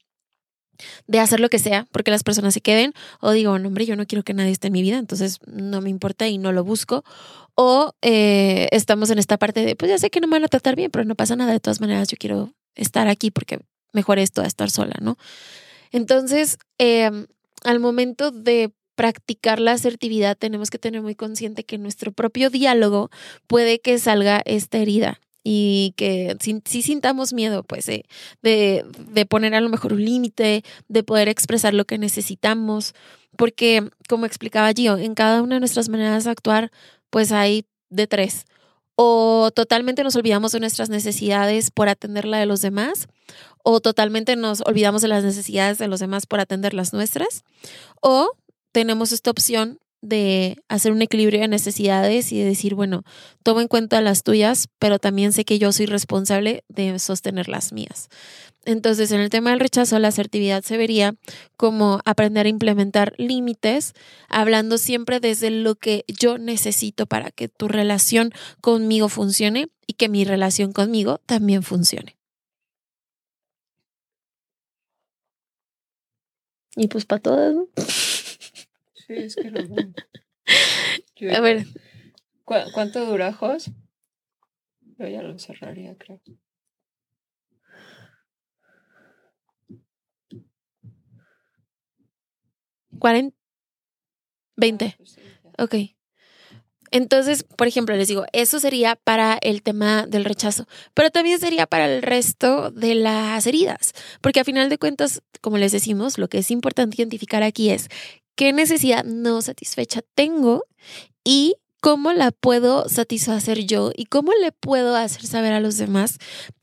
de 1.07 1.19
hacer 1.19 1.39
lo 1.39 1.49
que 1.49 1.59
sea 1.59 1.87
porque 1.91 2.11
las 2.11 2.23
personas 2.23 2.53
se 2.53 2.61
queden 2.61 2.93
o 3.19 3.31
digo, 3.31 3.51
hombre, 3.51 3.85
yo 3.85 3.95
no 3.95 4.05
quiero 4.05 4.23
que 4.23 4.33
nadie 4.33 4.51
esté 4.51 4.67
en 4.67 4.73
mi 4.73 4.81
vida, 4.81 4.97
entonces 4.97 5.39
no 5.45 5.81
me 5.81 5.89
importa 5.89 6.27
y 6.27 6.37
no 6.37 6.51
lo 6.51 6.63
busco. 6.63 7.03
O 7.55 7.93
eh, 8.01 8.67
estamos 8.71 9.09
en 9.11 9.19
esta 9.19 9.37
parte 9.37 9.63
de, 9.63 9.75
pues 9.75 9.89
ya 9.89 9.97
sé 9.97 10.09
que 10.09 10.19
no 10.19 10.27
me 10.27 10.37
van 10.37 10.45
a 10.45 10.47
tratar 10.47 10.75
bien, 10.75 10.89
pero 10.91 11.05
no 11.05 11.15
pasa 11.15 11.35
nada, 11.35 11.51
de 11.51 11.59
todas 11.59 11.81
maneras 11.81 12.07
yo 12.07 12.17
quiero 12.17 12.53
estar 12.75 13.07
aquí 13.07 13.29
porque 13.29 13.59
mejor 13.91 14.19
esto 14.19 14.41
a 14.41 14.47
estar 14.47 14.71
sola, 14.71 14.95
¿no? 15.01 15.17
Entonces, 15.91 16.57
em, 16.79 17.27
al 17.63 17.79
momento 17.79 18.31
de 18.31 18.71
practicar 18.95 19.59
la 19.59 19.73
asertividad, 19.73 20.37
tenemos 20.37 20.69
que 20.69 20.79
tener 20.79 21.01
muy 21.01 21.15
consciente 21.15 21.63
que 21.63 21.77
nuestro 21.77 22.11
propio 22.11 22.49
diálogo 22.49 23.09
puede 23.47 23.79
que 23.79 23.97
salga 23.99 24.41
esta 24.45 24.79
herida 24.79 25.19
y 25.43 25.93
que 25.97 26.37
si, 26.39 26.81
sintamos 26.81 27.33
miedo, 27.33 27.63
pues, 27.63 27.85
de, 27.85 28.05
de, 28.41 29.25
poner 29.25 29.53
a 29.55 29.61
lo 29.61 29.69
mejor 29.69 29.93
un 29.93 30.03
límite, 30.03 30.63
de 30.87 31.03
poder 31.03 31.27
expresar 31.27 31.73
lo 31.73 31.85
que 31.85 31.97
necesitamos, 31.97 32.93
porque, 33.37 33.89
como 34.07 34.25
explicaba 34.25 34.71
Gio, 34.73 34.97
en 34.97 35.15
cada 35.15 35.41
una 35.41 35.55
de 35.55 35.59
nuestras 35.59 35.89
maneras 35.89 36.23
de 36.23 36.31
actuar, 36.31 36.71
pues 37.09 37.31
hay 37.31 37.65
de 37.89 38.07
tres. 38.07 38.45
O 38.95 39.51
totalmente 39.53 40.03
nos 40.03 40.15
olvidamos 40.15 40.51
de 40.51 40.59
nuestras 40.59 40.89
necesidades 40.89 41.71
por 41.71 41.89
atender 41.89 42.25
la 42.25 42.37
de 42.37 42.45
los 42.45 42.61
demás, 42.61 43.07
o 43.63 43.81
totalmente 43.81 44.35
nos 44.35 44.61
olvidamos 44.61 45.01
de 45.01 45.07
las 45.07 45.23
necesidades 45.23 45.77
de 45.77 45.87
los 45.87 45.99
demás 45.99 46.25
por 46.25 46.39
atender 46.39 46.73
las 46.73 46.93
nuestras, 46.93 47.43
o 48.01 48.31
tenemos 48.71 49.11
esta 49.11 49.31
opción 49.31 49.79
de 50.03 50.57
hacer 50.67 50.91
un 50.91 51.01
equilibrio 51.01 51.39
de 51.39 51.47
necesidades 51.47 52.33
y 52.33 52.37
de 52.37 52.45
decir, 52.45 52.75
bueno, 52.75 53.03
tomo 53.41 53.61
en 53.61 53.69
cuenta 53.69 54.01
las 54.01 54.23
tuyas, 54.23 54.67
pero 54.77 54.99
también 54.99 55.31
sé 55.31 55.45
que 55.45 55.59
yo 55.59 55.71
soy 55.71 55.85
responsable 55.85 56.65
de 56.67 56.99
sostener 56.99 57.47
las 57.47 57.71
mías. 57.71 58.09
Entonces, 58.65 59.11
en 59.13 59.21
el 59.21 59.29
tema 59.29 59.51
del 59.51 59.61
rechazo, 59.61 59.97
la 59.99 60.09
asertividad 60.09 60.61
se 60.63 60.77
vería 60.77 61.15
como 61.55 62.01
aprender 62.03 62.45
a 62.45 62.49
implementar 62.49 63.13
límites, 63.17 63.93
hablando 64.27 64.77
siempre 64.77 65.21
desde 65.21 65.49
lo 65.49 65.75
que 65.75 66.03
yo 66.07 66.37
necesito 66.37 67.05
para 67.05 67.31
que 67.31 67.47
tu 67.47 67.69
relación 67.69 68.31
conmigo 68.59 69.07
funcione 69.07 69.69
y 69.87 69.93
que 69.93 70.09
mi 70.09 70.25
relación 70.25 70.73
conmigo 70.73 71.21
también 71.25 71.63
funcione. 71.63 72.17
Y 76.75 76.87
pues 76.87 77.05
para 77.05 77.21
todas, 77.21 77.53
¿no? 77.53 77.67
Sí, 79.07 79.13
es 79.13 79.35
que 79.35 79.51
lo 79.51 79.59
A 81.35 81.39
ver. 81.41 81.65
¿Cuánto 82.43 83.05
dura 83.05 83.33
Jos? 83.33 83.71
Yo 84.97 85.07
ya 85.07 85.21
lo 85.21 85.37
cerraría, 85.39 85.95
creo. 85.97 86.21
¿40? 92.99 93.33
20. 94.55 94.97
ok. 95.57 95.75
Entonces, 96.91 97.43
por 97.43 97.65
ejemplo, 97.65 97.95
les 97.95 98.07
digo, 98.07 98.25
eso 98.33 98.59
sería 98.59 98.95
para 98.95 99.39
el 99.41 99.63
tema 99.63 100.05
del 100.05 100.25
rechazo, 100.25 100.67
pero 100.93 101.09
también 101.09 101.39
sería 101.39 101.65
para 101.65 101.91
el 101.91 102.03
resto 102.03 102.69
de 102.69 102.93
las 102.93 103.47
heridas, 103.47 103.93
porque 104.21 104.39
a 104.39 104.43
final 104.43 104.69
de 104.69 104.77
cuentas, 104.77 105.23
como 105.41 105.57
les 105.57 105.71
decimos, 105.71 106.19
lo 106.19 106.27
que 106.27 106.37
es 106.37 106.51
importante 106.51 107.01
identificar 107.01 107.41
aquí 107.41 107.71
es 107.71 107.89
qué 108.35 108.53
necesidad 108.53 109.03
no 109.03 109.41
satisfecha 109.41 110.01
tengo 110.15 110.65
y 111.23 111.55
cómo 111.83 112.13
la 112.13 112.31
puedo 112.31 112.87
satisfacer 112.87 113.65
yo 113.65 113.91
y 113.93 114.05
cómo 114.05 114.31
le 114.41 114.53
puedo 114.53 114.95
hacer 114.95 115.25
saber 115.25 115.51
a 115.51 115.59
los 115.59 115.77
demás 115.77 116.17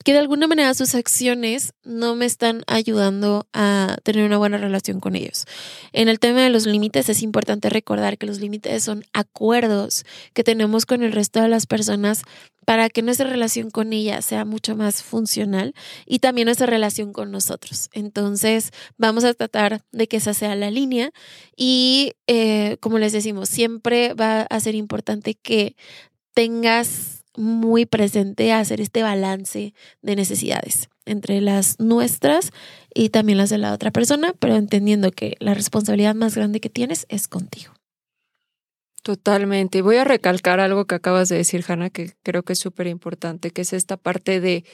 que 0.05 0.13
de 0.13 0.19
alguna 0.19 0.47
manera 0.47 0.73
sus 0.75 0.95
acciones 0.95 1.75
no 1.85 2.17
me 2.17 2.27
están 2.27 2.63
ayudando 2.67 3.47
a 3.53 3.97
tener 4.03 4.25
una 4.25 4.39
buena 4.39 4.57
relación 4.57 5.01
con 5.01 5.15
ellos. 5.15 5.45
En 5.93 6.09
el 6.09 6.19
tema 6.19 6.41
de 6.43 6.51
los 6.51 6.67
límites 6.67 7.09
es 7.09 7.23
importante 7.23 7.69
recordar 7.69 8.17
que 8.17 8.27
los 8.27 8.41
límites 8.41 8.83
son 8.83 9.05
acuerdos 9.13 10.05
que 10.33 10.45
tenemos 10.45 10.87
con 10.87 11.03
el 11.03 11.13
resto 11.13 11.43
de 11.43 11.49
las 11.49 11.67
personas 11.67 12.23
para 12.65 12.89
que 12.89 13.03
nuestra 13.03 13.29
relación 13.29 13.71
con 13.71 13.93
ella 13.93 14.23
sea 14.23 14.45
mucho 14.45 14.77
más 14.77 15.03
funcional 15.03 15.75
y 16.07 16.21
también 16.21 16.47
nuestra 16.47 16.67
relación 16.67 17.13
con 17.13 17.31
nosotros. 17.31 17.91
Entonces, 17.93 18.71
vamos 18.97 19.25
a 19.25 19.35
tratar 19.35 19.83
de 19.93 20.07
que 20.09 20.19
esa 20.19 20.35
sea 20.35 20.55
la 20.55 20.71
línea 20.71 21.11
y, 21.57 22.13
eh, 22.27 22.77
como 22.81 22.99
les 22.99 23.13
decimos, 23.13 23.49
siempre 23.49 24.15
va 24.15 24.43
a 24.43 24.61
ser 24.61 24.75
importante 24.77 25.35
que 25.35 25.75
tengas 26.33 27.20
muy 27.37 27.87
presente 27.87 28.53
hacer 28.53 28.81
este 28.81 29.03
balance 29.03 29.75
de 30.03 30.17
necesidades 30.17 30.89
entre 31.07 31.41
las 31.41 31.79
nuestras 31.81 32.53
y 32.95 33.11
también 33.11 33.39
las 33.39 33.51
de 33.51 33.59
la 33.59 33.73
otra 33.73 33.91
persona, 33.91 34.33
pero 34.39 34.57
entendiendo 34.57 35.11
que 35.11 35.37
la 35.41 35.55
responsabilidad 35.55 36.15
más 36.15 36.35
grande 36.37 36.61
que 36.61 36.71
tienes 36.71 37.07
es 37.09 37.29
contigo. 37.29 37.73
Totalmente. 39.03 39.81
Voy 39.81 39.97
a 39.97 40.05
recalcar 40.05 40.61
algo 40.61 40.85
que 40.85 40.95
acabas 40.95 41.31
de 41.31 41.37
decir, 41.37 41.65
Hanna, 41.67 41.89
que 41.89 42.13
creo 42.23 42.43
que 42.43 42.53
es 42.53 42.59
súper 42.59 42.87
importante, 42.87 43.51
que 43.51 43.63
es 43.63 43.73
esta 43.73 43.97
parte 43.97 44.41
de 44.41 44.65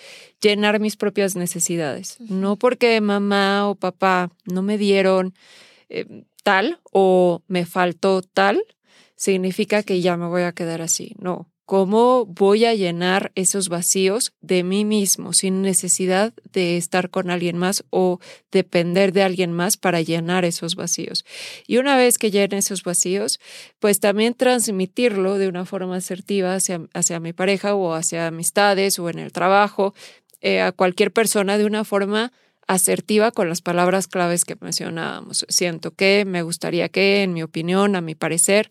llenar 0.40 0.80
mis 0.80 0.96
propias 0.96 1.36
necesidades. 1.36 2.16
No 2.18 2.56
porque 2.56 3.00
mamá 3.00 3.68
o 3.68 3.76
papá 3.76 4.30
no 4.44 4.62
me 4.62 4.78
dieron 4.78 5.32
eh, 5.88 6.24
tal 6.42 6.80
o 6.90 7.42
me 7.46 7.66
faltó 7.66 8.20
tal, 8.22 8.64
significa 9.14 9.84
que 9.84 10.00
ya 10.00 10.16
me 10.16 10.26
voy 10.26 10.42
a 10.42 10.52
quedar 10.52 10.82
así. 10.82 11.14
No, 11.18 11.48
¿Cómo 11.66 12.26
voy 12.26 12.64
a 12.64 12.74
llenar 12.74 13.32
esos 13.34 13.68
vacíos 13.68 14.32
de 14.40 14.62
mí 14.62 14.84
mismo 14.84 15.32
sin 15.32 15.62
necesidad 15.62 16.32
de 16.52 16.76
estar 16.76 17.10
con 17.10 17.28
alguien 17.28 17.58
más 17.58 17.84
o 17.90 18.20
depender 18.52 19.12
de 19.12 19.24
alguien 19.24 19.50
más 19.50 19.76
para 19.76 20.00
llenar 20.00 20.44
esos 20.44 20.76
vacíos? 20.76 21.24
Y 21.66 21.78
una 21.78 21.96
vez 21.96 22.18
que 22.18 22.30
llene 22.30 22.58
esos 22.58 22.84
vacíos, 22.84 23.40
pues 23.80 23.98
también 23.98 24.34
transmitirlo 24.34 25.38
de 25.38 25.48
una 25.48 25.64
forma 25.64 25.96
asertiva 25.96 26.54
hacia, 26.54 27.20
mi 27.20 27.32
pareja 27.32 27.74
o 27.74 27.94
hacia 27.94 28.28
amistades 28.28 29.00
o 29.00 29.10
en 29.10 29.18
el 29.18 29.32
trabajo, 29.32 29.92
eh, 30.42 30.60
a 30.60 30.70
cualquier 30.70 31.12
persona 31.12 31.58
de 31.58 31.64
una 31.64 31.82
forma 31.82 32.30
asertiva 32.68 33.30
con 33.30 33.48
las 33.48 33.62
palabras 33.62 34.06
claves 34.06 34.44
que 34.44 34.56
mencionábamos. 34.60 35.46
Siento 35.48 35.92
que, 35.92 36.24
me 36.26 36.42
gustaría 36.42 36.88
que, 36.88 37.22
en 37.22 37.32
mi 37.32 37.42
opinión, 37.42 37.96
a 37.96 38.00
mi 38.00 38.14
parecer, 38.14 38.70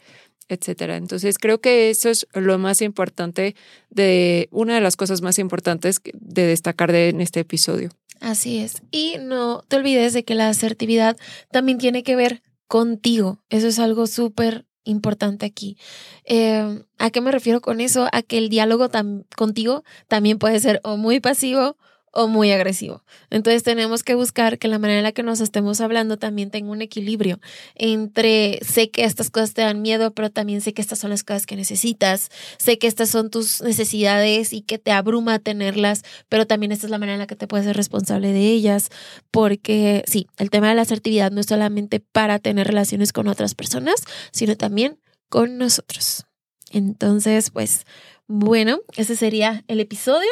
etcétera. 0.50 0.98
Entonces 0.98 1.38
creo 1.38 1.60
que 1.60 1.90
eso 1.90 2.10
es 2.10 2.28
lo 2.34 2.58
más 2.58 2.82
importante 2.82 3.56
de 3.90 4.48
una 4.52 4.76
de 4.76 4.82
las 4.82 4.96
cosas 4.96 5.22
más 5.22 5.40
importantes 5.40 6.02
de 6.14 6.46
destacar 6.46 6.92
de, 6.92 7.10
en 7.10 7.22
este 7.22 7.42
episodio. 7.42 7.90
Así 8.20 8.60
es. 8.60 8.82
Y 8.92 9.16
no 9.20 9.64
te 9.68 9.76
olvides 9.76 10.14
de 10.14 10.24
que 10.24 10.36
la 10.36 10.50
asertividad 10.50 11.18
también 11.52 11.78
tiene 11.78 12.04
que 12.04 12.16
ver 12.16 12.42
contigo. 12.68 13.40
Eso 13.50 13.68
es 13.68 13.80
algo 13.80 14.08
súper 14.08 14.66
importante 14.84 15.46
aquí. 15.46 15.78
Em, 16.24 16.84
¿A 16.98 17.10
qué 17.10 17.22
me 17.22 17.32
refiero 17.32 17.62
con 17.62 17.82
eso? 17.82 18.08
A 18.12 18.22
que 18.22 18.38
el 18.38 18.50
diálogo 18.50 18.90
contigo 19.36 19.84
también 20.08 20.40
puede 20.40 20.60
ser 20.60 20.80
o 20.84 20.98
muy 20.98 21.20
pasivo 21.20 21.78
o 22.16 22.28
muy 22.28 22.52
agresivo. 22.52 23.04
Entonces 23.30 23.62
tenemos 23.64 24.02
que 24.02 24.16
buscar 24.16 24.58
que 24.58 24.70
la 24.70 24.80
manera 24.80 25.00
en 25.00 25.04
la 25.04 25.12
que 25.12 25.22
nos 25.22 25.42
estemos 25.42 25.82
hablando 25.82 26.18
también 26.18 26.50
tenga 26.50 26.72
un 26.72 26.82
equilibrio 26.82 27.42
entre 27.76 28.60
sé 28.66 28.90
que 28.90 29.04
estas 29.04 29.30
cosas 29.30 29.54
te 29.54 29.62
dan 29.62 29.82
miedo, 29.82 30.12
pero 30.14 30.32
también 30.32 30.62
sé 30.62 30.74
que 30.74 30.82
estas 30.82 30.98
son 30.98 31.10
las 31.10 31.26
cosas 31.26 31.46
que 31.46 31.58
necesitas, 31.58 32.30
sé 32.58 32.80
que 32.80 32.88
estas 32.88 33.10
son 33.10 33.30
tus 33.30 33.62
necesidades 33.62 34.54
y 34.54 34.62
que 34.62 34.80
te 34.80 34.94
abruma 34.94 35.40
tenerlas, 35.40 36.04
pero 36.30 36.48
también 36.48 36.72
esta 36.72 36.88
es 36.88 36.92
la 36.92 37.00
manera 37.00 37.16
en 37.16 37.20
la 37.20 37.28
que 37.28 37.36
te 37.36 37.48
puedes 37.48 37.66
ser 37.66 37.76
responsable 37.76 38.32
de 38.32 38.50
ellas, 38.50 38.90
porque 39.30 40.04
sí, 40.08 40.28
el 40.38 40.50
tema 40.50 40.70
de 40.70 40.76
la 40.76 40.84
asertividad 40.84 41.32
no 41.32 41.42
es 41.42 41.48
solamente 41.48 42.00
para 42.00 42.40
tener 42.40 42.68
relaciones 42.68 43.12
con 43.12 43.28
otras 43.28 43.56
personas, 43.56 43.96
sino 44.32 44.56
también 44.56 44.98
con 45.28 45.58
nosotros. 45.58 46.26
Entonces, 46.72 47.50
pues 47.52 47.86
bueno, 48.28 48.80
ese 48.96 49.18
sería 49.18 49.66
el 49.68 49.82
episodio. 49.82 50.32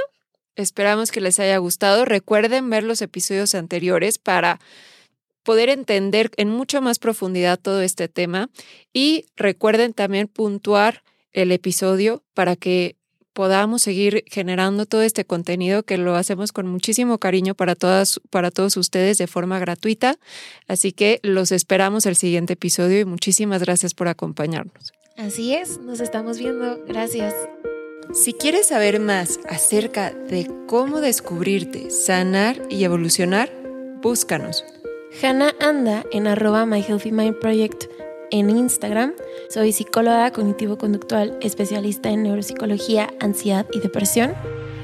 Esperamos 0.55 1.11
que 1.11 1.21
les 1.21 1.39
haya 1.39 1.57
gustado. 1.57 2.05
Recuerden 2.05 2.69
ver 2.69 2.83
los 2.83 3.01
episodios 3.01 3.55
anteriores 3.55 4.17
para 4.17 4.59
poder 5.43 5.69
entender 5.69 6.31
en 6.37 6.49
mucho 6.49 6.81
más 6.81 6.99
profundidad 6.99 7.59
todo 7.59 7.81
este 7.81 8.07
tema 8.07 8.49
y 8.93 9.25
recuerden 9.35 9.93
también 9.93 10.27
puntuar 10.27 11.03
el 11.33 11.51
episodio 11.51 12.23
para 12.33 12.55
que 12.55 12.95
podamos 13.33 13.81
seguir 13.81 14.23
generando 14.27 14.85
todo 14.85 15.01
este 15.01 15.25
contenido 15.25 15.83
que 15.83 15.97
lo 15.97 16.15
hacemos 16.15 16.51
con 16.51 16.67
muchísimo 16.67 17.17
cariño 17.17 17.55
para 17.55 17.75
todas 17.75 18.21
para 18.29 18.51
todos 18.51 18.77
ustedes 18.77 19.17
de 19.17 19.27
forma 19.27 19.59
gratuita. 19.59 20.17
Así 20.67 20.91
que 20.91 21.19
los 21.23 21.51
esperamos 21.51 22.05
el 22.05 22.15
siguiente 22.15 22.53
episodio 22.53 22.99
y 22.99 23.05
muchísimas 23.05 23.63
gracias 23.63 23.93
por 23.93 24.07
acompañarnos. 24.07 24.93
Así 25.17 25.53
es, 25.53 25.79
nos 25.79 25.99
estamos 25.99 26.37
viendo. 26.37 26.83
Gracias. 26.85 27.33
Si 28.11 28.33
quieres 28.33 28.67
saber 28.67 28.99
más 28.99 29.39
acerca 29.49 30.11
de 30.11 30.47
cómo 30.67 30.99
descubrirte, 30.99 31.89
sanar 31.89 32.61
y 32.69 32.83
evolucionar, 32.83 33.49
búscanos. 34.01 34.63
Hannah 35.21 35.55
anda 35.59 36.03
en 36.11 36.27
arroba 36.27 36.65
My 36.65 36.81
Healthy 36.81 37.11
Mind 37.11 37.39
Project 37.39 37.85
en 38.29 38.49
Instagram. 38.49 39.13
Soy 39.49 39.71
psicóloga 39.71 40.31
cognitivo-conductual, 40.31 41.37
especialista 41.41 42.09
en 42.09 42.23
neuropsicología, 42.23 43.09
ansiedad 43.19 43.65
y 43.71 43.79
depresión. 43.79 44.33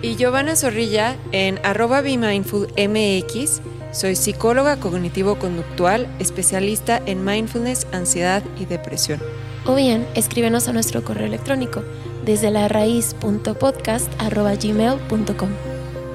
Y 0.02 0.16
Giovanna 0.16 0.56
Zorrilla 0.56 1.16
en 1.32 1.60
arroba 1.64 2.02
MX. 2.02 3.62
Soy 3.92 4.16
psicóloga 4.16 4.80
cognitivo-conductual, 4.80 6.08
especialista 6.20 7.02
en 7.06 7.26
mindfulness, 7.26 7.86
ansiedad 7.92 8.44
y 8.60 8.66
depresión. 8.66 9.20
O 9.66 9.76
bien, 9.76 10.08
escríbenos 10.16 10.68
a 10.68 10.74
nuestro 10.74 11.04
correo 11.04 11.28
electrónico 11.28 11.84
desde 12.30 12.52
la 12.52 12.68
raíz.podcast.gmail.com. 12.68 15.50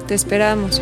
Te 0.07 0.13
esperamos. 0.13 0.81